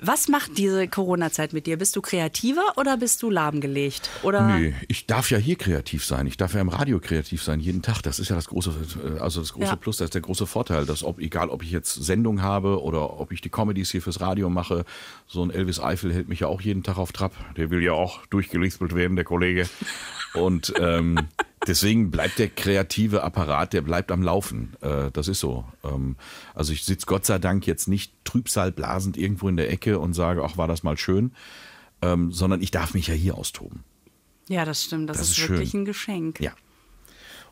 [0.00, 1.76] Was macht diese Corona-Zeit mit dir?
[1.76, 4.10] Bist du kreativer oder bist du lahmgelegt?
[4.22, 6.26] Oder Nee, ich darf ja hier kreativ sein.
[6.26, 8.02] Ich darf ja im Radio kreativ sein, jeden Tag.
[8.02, 8.72] Das ist ja das große,
[9.16, 9.76] äh, also das große Ja.
[9.76, 13.20] Plus, das ist der große Vorteil, dass ob, egal ob ich jetzt Sendung habe oder
[13.20, 14.84] ob ich die Comedies hier fürs Radio mache,
[15.26, 17.32] so ein Elvis Eifel hält mich ja auch jeden Tag auf Trab.
[17.56, 19.68] Der will ja auch durchgelispelt werden, der Kollege.
[20.34, 21.28] Und ähm,
[21.66, 24.76] deswegen bleibt der kreative Apparat, der bleibt am Laufen.
[24.80, 25.64] Äh, das ist so.
[25.84, 26.16] Ähm,
[26.54, 30.42] also ich sitze Gott sei Dank jetzt nicht trübsalblasend irgendwo in der Ecke und sage,
[30.44, 31.32] ach, war das mal schön.
[32.02, 33.84] Ähm, sondern ich darf mich ja hier austoben.
[34.48, 35.10] Ja, das stimmt.
[35.10, 36.40] Das, Das ist, ist wirklich ein Geschenk.
[36.40, 36.52] Ja.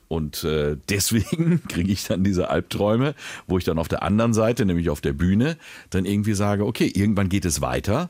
[0.08, 3.14] Und äh, deswegen kriege ich dann diese Albträume,
[3.46, 5.58] wo ich dann auf der anderen Seite, nämlich auf der Bühne,
[5.90, 8.08] dann irgendwie sage, okay, irgendwann geht es weiter.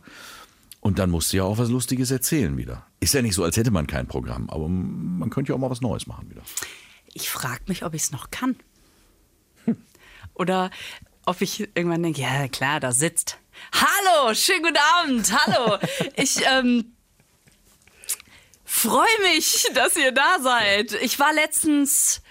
[0.81, 2.87] Und dann musst du ja auch was Lustiges erzählen wieder.
[3.01, 5.71] Ist ja nicht so, als hätte man kein Programm, aber man könnte ja auch mal
[5.71, 6.43] was Neues machen wieder.
[7.15, 8.57] Ich frage mich, ob ich es noch kann.
[10.35, 10.71] Oder
[11.27, 13.39] ob ich irgendwann denke, ja klar, da sitzt.
[13.73, 15.79] Hallo, schönen guten Abend, hallo.
[16.17, 16.93] Ich ähm,
[18.65, 20.93] freue mich, dass ihr da seid.
[21.03, 22.23] Ich war letztens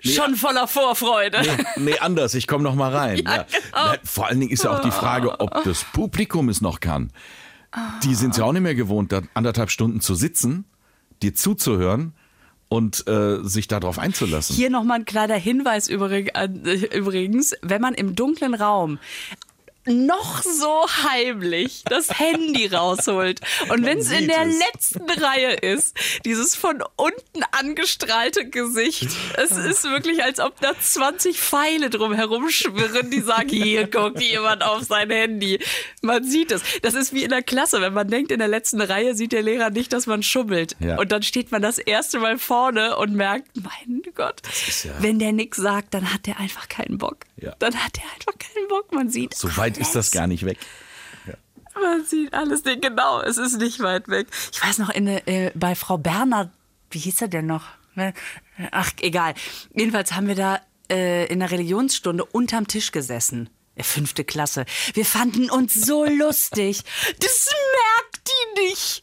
[0.00, 1.42] schon voller Vorfreude.
[1.42, 3.18] Nee, nee, anders, ich komme noch mal rein.
[3.24, 3.42] Ja, Ja.
[3.44, 3.62] genau.
[3.72, 7.12] Na, Vor allen Dingen ist ja auch die Frage, ob das Publikum es noch kann.
[8.02, 10.64] Die sind ja auch nicht mehr gewohnt, da anderthalb Stunden zu sitzen,
[11.22, 12.14] dir zuzuhören
[12.68, 14.56] und äh, sich darauf einzulassen.
[14.56, 18.98] Hier nochmal ein kleiner Hinweis äh, übrigens, wenn man im dunklen Raum
[19.86, 24.58] noch so heimlich das Handy rausholt und wenn es in der es.
[24.58, 31.38] letzten Reihe ist, dieses von unten angestrahlte Gesicht, es ist wirklich, als ob da 20
[31.40, 35.58] Pfeile drum herum schwirren, die sagen, hier guckt jemand auf sein Handy.
[36.00, 36.62] Man sieht es.
[36.82, 39.42] Das ist wie in der Klasse, wenn man denkt, in der letzten Reihe sieht der
[39.42, 40.76] Lehrer nicht, dass man schummelt.
[40.80, 40.98] Ja.
[40.98, 44.42] Und dann steht man das erste Mal vorne und merkt, mein Gott,
[44.84, 47.18] ja- wenn der nix sagt, dann hat der einfach keinen Bock.
[47.42, 47.54] Ja.
[47.58, 48.92] Dann hat der einfach keinen Bock.
[48.92, 50.58] Man sieht So weit ist das gar nicht weg.
[51.74, 53.20] man sieht alles nicht genau.
[53.20, 54.28] Es ist nicht weit weg.
[54.52, 56.52] Ich weiß noch, in, äh, bei Frau Berner,
[56.90, 57.64] wie hieß er denn noch?
[58.70, 59.34] Ach, egal.
[59.74, 63.50] Jedenfalls haben wir da äh, in der Religionsstunde unterm Tisch gesessen.
[63.80, 64.64] Fünfte Klasse.
[64.94, 66.82] Wir fanden uns so lustig.
[67.18, 69.02] Das merkt die nicht.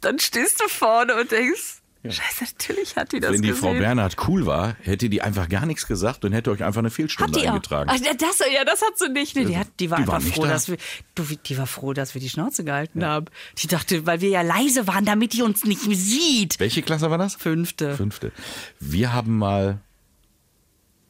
[0.00, 3.60] Dann stehst du vorne und denkst, Scheiße, natürlich hat die das Wenn die gesehen.
[3.62, 6.88] Frau Bernhard cool war, hätte die einfach gar nichts gesagt und hätte euch einfach eine
[6.88, 7.52] Hat Fehlstunde die auch.
[7.52, 7.90] eingetragen.
[7.92, 9.36] Ach, das, ja, das hat sie nicht.
[9.36, 10.48] Nee, die, hat, die war Die war einfach nicht froh, da.
[10.50, 10.78] dass wir,
[11.14, 13.26] du, die war froh, dass wir die Schnauze gehalten haben.
[13.58, 16.58] Die dachte, weil wir ja leise waren, damit die uns nicht sieht.
[16.58, 17.34] Welche Klasse war das?
[17.34, 17.94] Fünfte.
[17.96, 18.32] Fünfte.
[18.78, 19.78] Wir haben mal.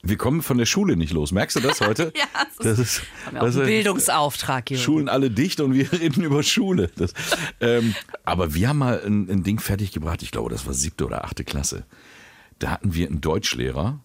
[0.03, 1.31] Wir kommen von der Schule nicht los.
[1.33, 2.13] Merkst du das heute?
[2.17, 2.25] Ja,
[2.59, 4.79] das das ist, Haben wir auch das ist- Bildungsauftrag hier.
[4.79, 6.91] Schulen alle dicht und wir reden über Schule.
[6.97, 7.13] Das,
[7.61, 11.25] ähm, aber wir haben mal ein, ein Ding fertiggebracht, ich glaube, das war siebte oder
[11.25, 11.85] achte Klasse.
[12.59, 14.01] Da hatten wir einen Deutschlehrer,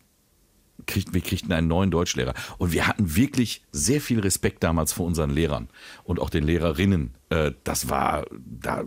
[0.86, 2.34] kriegten, wir kriegten einen neuen Deutschlehrer.
[2.58, 5.70] Und wir hatten wirklich sehr viel Respekt damals vor unseren Lehrern
[6.04, 7.14] und auch den Lehrerinnen.
[7.30, 8.84] Äh, das war, da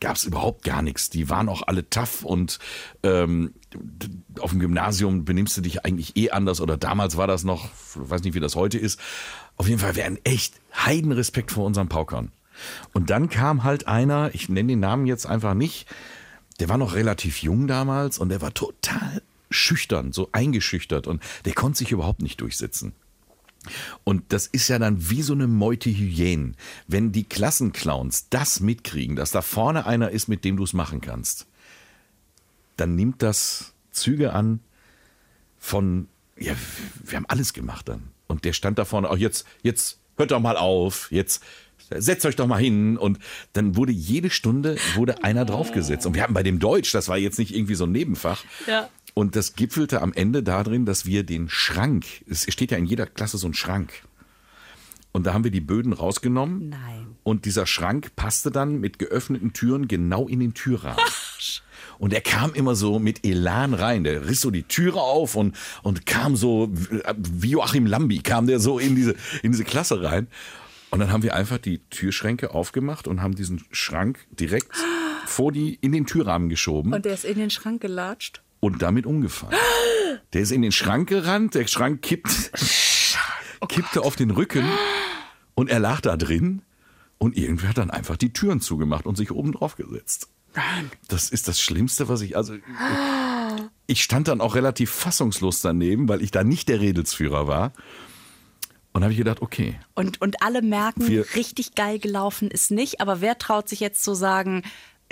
[0.00, 1.10] gab es überhaupt gar nichts.
[1.10, 2.58] Die waren auch alle tough und
[3.02, 3.54] ähm,
[4.38, 8.10] auf dem Gymnasium benimmst du dich eigentlich eh anders oder damals war das noch, ich
[8.10, 9.00] weiß nicht, wie das heute ist.
[9.56, 12.30] Auf jeden Fall, wir hatten echt Heidenrespekt vor unseren Paukern.
[12.92, 15.86] Und dann kam halt einer, ich nenne den Namen jetzt einfach nicht,
[16.60, 21.54] der war noch relativ jung damals und der war total schüchtern, so eingeschüchtert und der
[21.54, 22.92] konnte sich überhaupt nicht durchsetzen.
[24.04, 26.56] Und das ist ja dann wie so eine Meute Hyänen.
[26.88, 31.00] Wenn die Klassenclowns das mitkriegen, dass da vorne einer ist, mit dem du es machen
[31.00, 31.46] kannst,
[32.76, 34.60] dann nimmt das Züge an
[35.58, 36.54] von, ja,
[37.04, 38.08] wir haben alles gemacht dann.
[38.26, 41.42] Und der stand da vorne, auch jetzt, jetzt hört doch mal auf, jetzt
[41.90, 42.96] setzt euch doch mal hin.
[42.96, 43.18] Und
[43.52, 46.06] dann wurde jede Stunde wurde einer draufgesetzt.
[46.06, 48.44] Und wir haben bei dem Deutsch, das war jetzt nicht irgendwie so ein Nebenfach.
[48.66, 48.88] Ja.
[49.14, 53.06] Und das gipfelte am Ende darin, dass wir den Schrank, es steht ja in jeder
[53.06, 53.92] Klasse so ein Schrank.
[55.12, 56.70] Und da haben wir die Böden rausgenommen.
[56.70, 57.16] Nein.
[57.22, 61.04] Und dieser Schrank passte dann mit geöffneten Türen genau in den Türrahmen.
[61.98, 64.02] Und er kam immer so mit Elan rein.
[64.02, 68.58] Der riss so die Türe auf und, und kam so, wie Joachim Lambi, kam der
[68.58, 70.26] so in diese, in diese Klasse rein.
[70.90, 74.72] Und dann haben wir einfach die Türschränke aufgemacht und haben diesen Schrank direkt
[75.26, 78.42] vor die, in den Türrahmen geschoben Und der ist in den Schrank gelatscht.
[78.62, 79.56] Und damit umgefallen.
[80.32, 82.52] Der ist in den Schrank gerannt, der Schrank kippt,
[83.68, 84.64] kippte auf den Rücken
[85.54, 86.62] und er lag da drin
[87.18, 90.28] und irgendwer hat dann einfach die Türen zugemacht und sich oben drauf gesetzt.
[91.08, 92.54] Das ist das Schlimmste, was ich, also,
[93.86, 97.72] ich stand dann auch relativ fassungslos daneben, weil ich da nicht der Redelsführer war.
[98.94, 103.00] Und habe ich gedacht, okay, Und, und alle merken, Wir- richtig geil gelaufen ist nicht.
[103.00, 104.62] Aber wer traut sich jetzt zu sagen,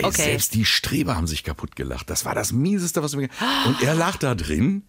[0.01, 2.09] Ey, okay, Selbst die Streber haben sich kaputt gelacht.
[2.09, 3.29] Das war das Mieseste, was mir.
[3.65, 4.83] Und er lag da drin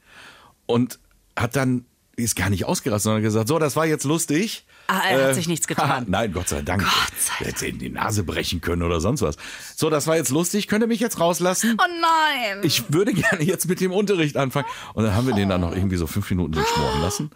[0.67, 0.99] und
[1.37, 4.67] hat dann ist gar nicht ausgerastet, sondern gesagt, so, das war jetzt lustig.
[4.69, 6.05] Äh, Ah, er hat sich nichts getan.
[6.09, 6.83] Nein, Gott sei Dank.
[6.83, 9.37] Gott sei Er hätte in die Nase brechen können oder sonst was.
[9.77, 10.69] So, das war jetzt lustig.
[10.69, 11.79] Könnt ihr mich jetzt rauslassen?
[11.81, 12.59] oh nein.
[12.63, 14.67] Ich würde gerne jetzt mit dem Unterricht anfangen.
[14.93, 17.31] Und dann haben wir den dann noch irgendwie so fünf Minuten so schmoren lassen.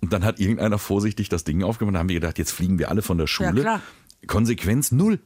[0.00, 1.94] Und dann hat irgendeiner vorsichtig das Ding aufgemacht.
[1.94, 3.60] Dann haben wir gedacht, jetzt fliegen wir alle von der Schule.
[3.60, 3.80] klar.
[4.26, 5.20] Konsequenz null.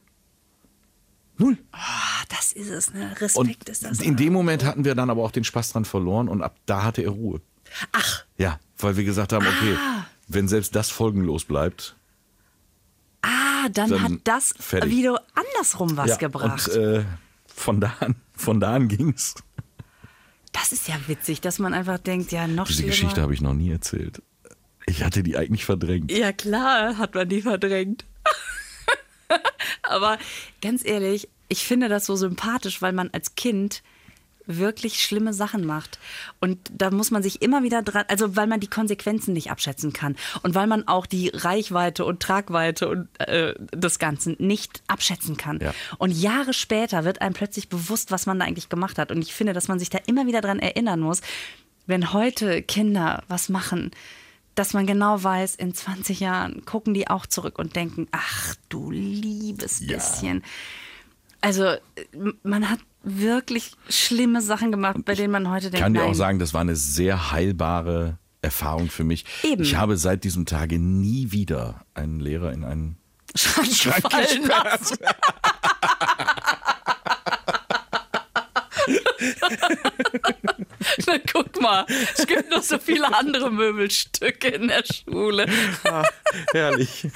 [1.39, 1.57] Null.
[1.71, 3.09] Ah, das ist es, ne?
[3.19, 3.99] Respekt Und ist das.
[4.01, 6.83] in dem Moment hatten wir dann aber auch den Spaß dran verloren und ab da
[6.83, 7.41] hatte er Ruhe.
[7.91, 9.75] Ach, Ja, weil wir gesagt haben, okay,
[10.27, 11.95] wenn selbst das folgenlos bleibt.
[13.21, 14.91] ah, dann, Dann hat das fertig.
[14.91, 16.67] wieder andersrum was ja, gebracht.
[16.69, 17.05] Und äh,
[17.47, 19.35] von da an, von da an ging's.
[20.51, 22.91] das ist ja witzig, dass man einfach denkt, ja, noch Diese schlimmer.
[22.91, 24.21] Geschichte habe ich noch nie erzählt.
[24.87, 26.11] Ich hatte die eigentlich verdrängt.
[26.11, 28.05] Ja, klar, hat man die verdrängt.
[29.83, 30.17] Aber
[30.61, 33.83] ganz ehrlich, ich finde das so sympathisch, weil man als Kind
[34.49, 35.99] wirklich schlimme Sachen macht.
[36.39, 39.93] Und da muss man sich immer wieder dran, also weil man die Konsequenzen nicht abschätzen
[39.93, 45.37] kann und weil man auch die Reichweite und Tragweite und äh, des Ganzen nicht abschätzen
[45.37, 45.59] kann.
[45.59, 45.73] Ja.
[45.99, 49.11] Und Jahre später wird einem plötzlich bewusst, was man da eigentlich gemacht hat.
[49.11, 51.21] Und ich finde, dass man sich da immer wieder dran erinnern muss,
[51.85, 53.91] wenn heute Kinder was machen,
[54.55, 58.89] dass man genau weiß, in 20 Jahren gucken die auch zurück und denken, ach du
[58.89, 59.93] liebes Ja.
[59.93, 60.43] bisschen.
[61.41, 61.79] Also äh,
[62.43, 66.09] man hat wirklich schlimme Sachen gemacht, bei denen man heute denkt, Ich kann dir nein.
[66.09, 69.25] auch sagen, das war eine sehr heilbare Erfahrung für mich.
[69.43, 69.63] Eben.
[69.63, 72.97] Ich habe seit diesem Tage nie wieder einen Lehrer in einen
[73.35, 74.99] Schrank Schrank gesperrt.
[81.07, 81.85] Na, guck mal,
[82.17, 85.45] es gibt noch so viele andere Möbelstücke in der Schule.
[85.83, 86.03] Ah,
[86.53, 87.07] herrlich.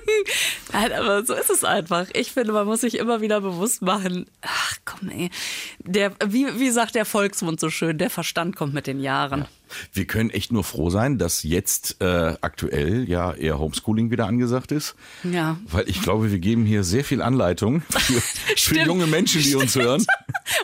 [0.72, 2.08] Nein, aber so ist es einfach.
[2.14, 5.30] Ich finde, man muss sich immer wieder bewusst machen, ach komm ey,
[5.78, 9.46] der, wie, wie sagt der Volksmund so schön, der Verstand kommt mit den Jahren.
[9.92, 14.72] Wir können echt nur froh sein, dass jetzt äh, aktuell ja eher Homeschooling wieder angesagt
[14.72, 14.96] ist.
[15.22, 15.58] Ja.
[15.66, 18.86] Weil ich glaube, wir geben hier sehr viel Anleitung für, für Stimmt.
[18.86, 20.04] junge Menschen, die uns hören.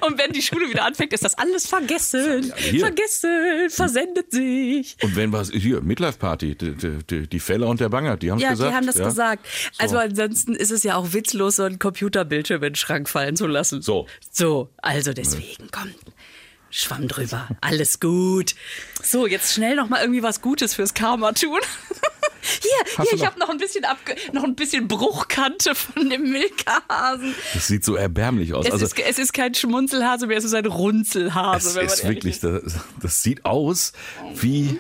[0.07, 2.26] Und wenn die Schule wieder anfängt, ist das alles vergessen.
[2.57, 2.81] Hier.
[2.81, 4.97] Vergessen, versendet sich.
[5.03, 8.39] Und wenn was, hier, Midlife Party, die, die, die, Feller und der Banger, die haben
[8.39, 8.71] es Ja, gesagt.
[8.71, 9.05] die haben das ja?
[9.05, 9.47] gesagt.
[9.79, 13.47] Also ansonsten ist es ja auch witzlos, so einen Computerbildschirm in den Schrank fallen zu
[13.47, 13.83] lassen.
[13.83, 14.07] So.
[14.31, 15.91] So, also deswegen, komm.
[16.79, 17.49] Schwamm drüber.
[17.63, 18.55] Alles gut.
[19.03, 21.59] So, jetzt schnell noch mal irgendwie was Gutes fürs Karma tun.
[22.43, 26.31] Hier, Hast hier, ich habe noch ein bisschen abge noch ein bisschen Bruchkante von dem
[26.31, 27.35] Milka-Hasen.
[27.55, 28.67] Das sieht so erbärmlich aus.
[28.67, 31.71] Es, also, ist, es ist kein Schmunzelhase mehr, es ist ein Runzelhase.
[31.71, 32.63] es wenn man ist wirklich, das,
[33.03, 33.95] das sieht aus
[34.37, 34.79] wie,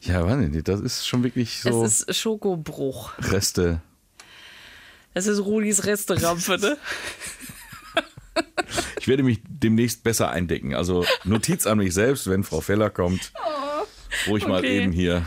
[0.00, 3.12] ja, weiß nicht, das ist schon wirklich so Es ist Schokobruch.
[3.18, 3.82] Reste.
[5.12, 6.78] Es ist Rudis Resterampe, ne?
[9.00, 10.74] Ich werde mich demnächst besser eindecken.
[10.74, 13.32] Also Notiz an mich selbst, wenn Frau Feller kommt,
[14.26, 14.82] ich mal okay.
[14.82, 15.26] eben hier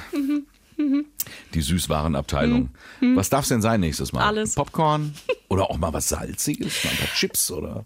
[1.53, 2.69] die Süßwarenabteilung.
[3.01, 4.25] Was darf es denn sein nächstes Mal?
[4.25, 4.55] Alles.
[4.55, 5.13] Popcorn
[5.49, 7.85] oder auch mal was Salziges, mal ein paar Chips oder.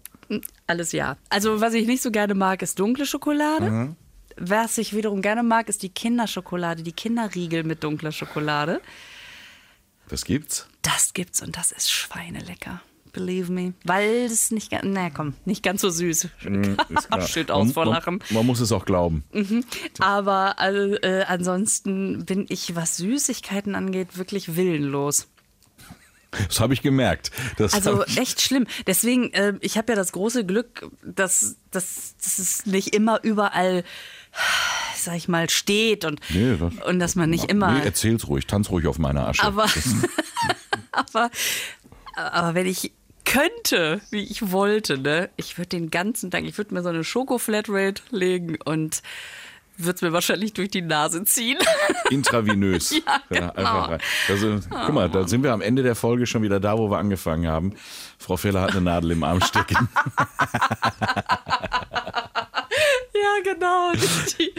[0.66, 1.16] Alles ja.
[1.28, 3.70] Also, was ich nicht so gerne mag, ist dunkle Schokolade.
[3.70, 3.96] Mhm.
[4.36, 8.80] Was ich wiederum gerne mag, ist die Kinderschokolade, die Kinderriegel mit dunkler Schokolade.
[10.08, 10.66] Was gibt's?
[10.82, 12.80] Das gibt's und das ist schweinelecker.
[13.12, 13.74] Believe me.
[13.84, 16.28] Weil es nicht ganz, na komm, nicht ganz so süß.
[16.44, 17.22] Mhm, Ist klar.
[17.26, 18.18] Steht aus Man- vor man- Lachen.
[18.30, 19.24] Man muss es auch glauben.
[19.98, 25.26] Aber also, äh, ansonsten bin ich, was Süßigkeiten angeht, wirklich willenlos.
[26.48, 27.32] Das habe ich gemerkt.
[27.56, 28.68] Das Also echt schlimm.
[28.86, 33.82] Deswegen, äh, ich habe ja das große Glück, dass, dass, dass es nicht immer überall,
[34.96, 37.72] sag ich mal, steht und, Nee, das- und dass man nicht immer.
[37.72, 39.42] nee, erzähl's ruhig, tanz ruhig auf meiner Asche.
[39.42, 39.66] aber,
[40.92, 41.30] aber,
[42.14, 42.92] aber wenn ich
[43.30, 47.04] könnte, wie ich wollte, ne, ich würde den ganzen Tag, ich würde mir so eine
[47.04, 49.02] Schoko-Flatrate legen und
[49.76, 51.56] würde es mir wahrscheinlich durch die Nase ziehen.
[52.10, 52.90] Intravenös.
[52.90, 53.52] Ja, genau.
[53.52, 54.00] einfach rein.
[54.28, 56.98] Also, guck mal, da sind wir am Ende der Folge schon wieder da, wo wir
[56.98, 57.76] angefangen haben.
[58.18, 59.76] Frau Feller hat eine Nadel im Arm stecken.
[63.14, 63.92] ja, genau.
[64.38, 64.52] Die,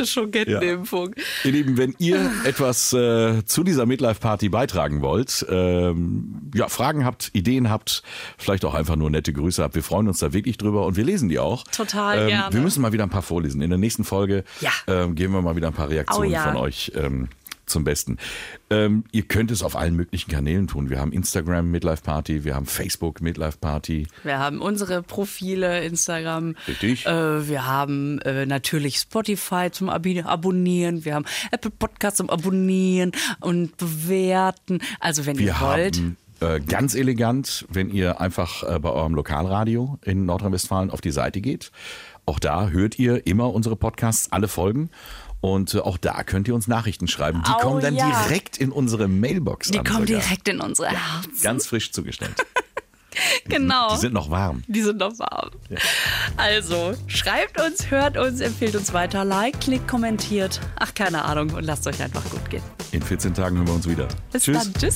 [0.00, 1.14] die gute Schogettenimpfung.
[1.44, 7.30] Ihr Lieben, wenn ihr etwas äh, zu dieser Midlife-Party beitragen wollt, ähm, ja, Fragen habt,
[7.32, 8.02] Ideen habt,
[8.38, 11.04] vielleicht auch einfach nur nette Grüße habt, wir freuen uns da wirklich drüber und wir
[11.04, 11.64] lesen die auch.
[11.64, 12.54] Total ähm, gerne.
[12.54, 13.60] Wir müssen mal wieder ein paar vorlesen.
[13.62, 14.70] In der nächsten Folge Ja.
[14.86, 16.42] ähm, geben wir mal wieder ein paar Reaktionen Oh ja.
[16.44, 16.92] von euch.
[16.94, 17.28] Ähm,
[17.70, 18.18] zum Besten.
[18.68, 20.90] Ähm, ihr könnt es auf allen möglichen Kanälen tun.
[20.90, 24.06] Wir haben Instagram Midlife Party, wir haben Facebook Midlife Party.
[24.22, 26.56] Wir haben unsere Profile, Instagram.
[26.68, 27.06] Richtig.
[27.06, 31.04] Äh, wir haben äh, natürlich Spotify zum Abi Abonnieren.
[31.04, 34.80] Wir haben Apple Podcasts zum Abonnieren und bewerten.
[34.98, 35.96] Also wenn Wir ihr wollt.
[35.98, 41.10] haben äh, ganz elegant, wenn ihr einfach äh, bei eurem Lokalradio in Nordrhein-Westfalen auf die
[41.10, 41.70] Seite geht.
[42.26, 44.90] Auch da hört ihr immer unsere Podcasts, alle Folgen.
[45.40, 47.42] Und äh, auch da könnt ihr uns Nachrichten schreiben.
[47.46, 48.24] Die Oh, kommen dann ja.
[48.24, 49.84] direkt in unsere Mailbox Die an.
[49.84, 50.22] kommen sogar.
[50.22, 51.42] direkt in unsere Herzen.
[51.42, 52.34] Ganz frisch zugestellt.
[53.48, 53.94] genau.
[53.94, 54.62] Die sind noch warm.
[54.66, 55.50] Die sind noch warm.
[56.36, 60.60] Also, schreibt uns, hört uns, empfiehlt uns weiter, liked, klickt, kommentiert.
[60.78, 61.50] Ach, keine Ahnung.
[61.50, 62.62] Und lasst euch einfach gut gehen.
[62.92, 64.08] In 14 Tagen hören wir uns wieder.
[64.32, 64.62] Bis Tschüss.
[64.62, 64.74] dann.
[64.74, 64.94] Tschüss.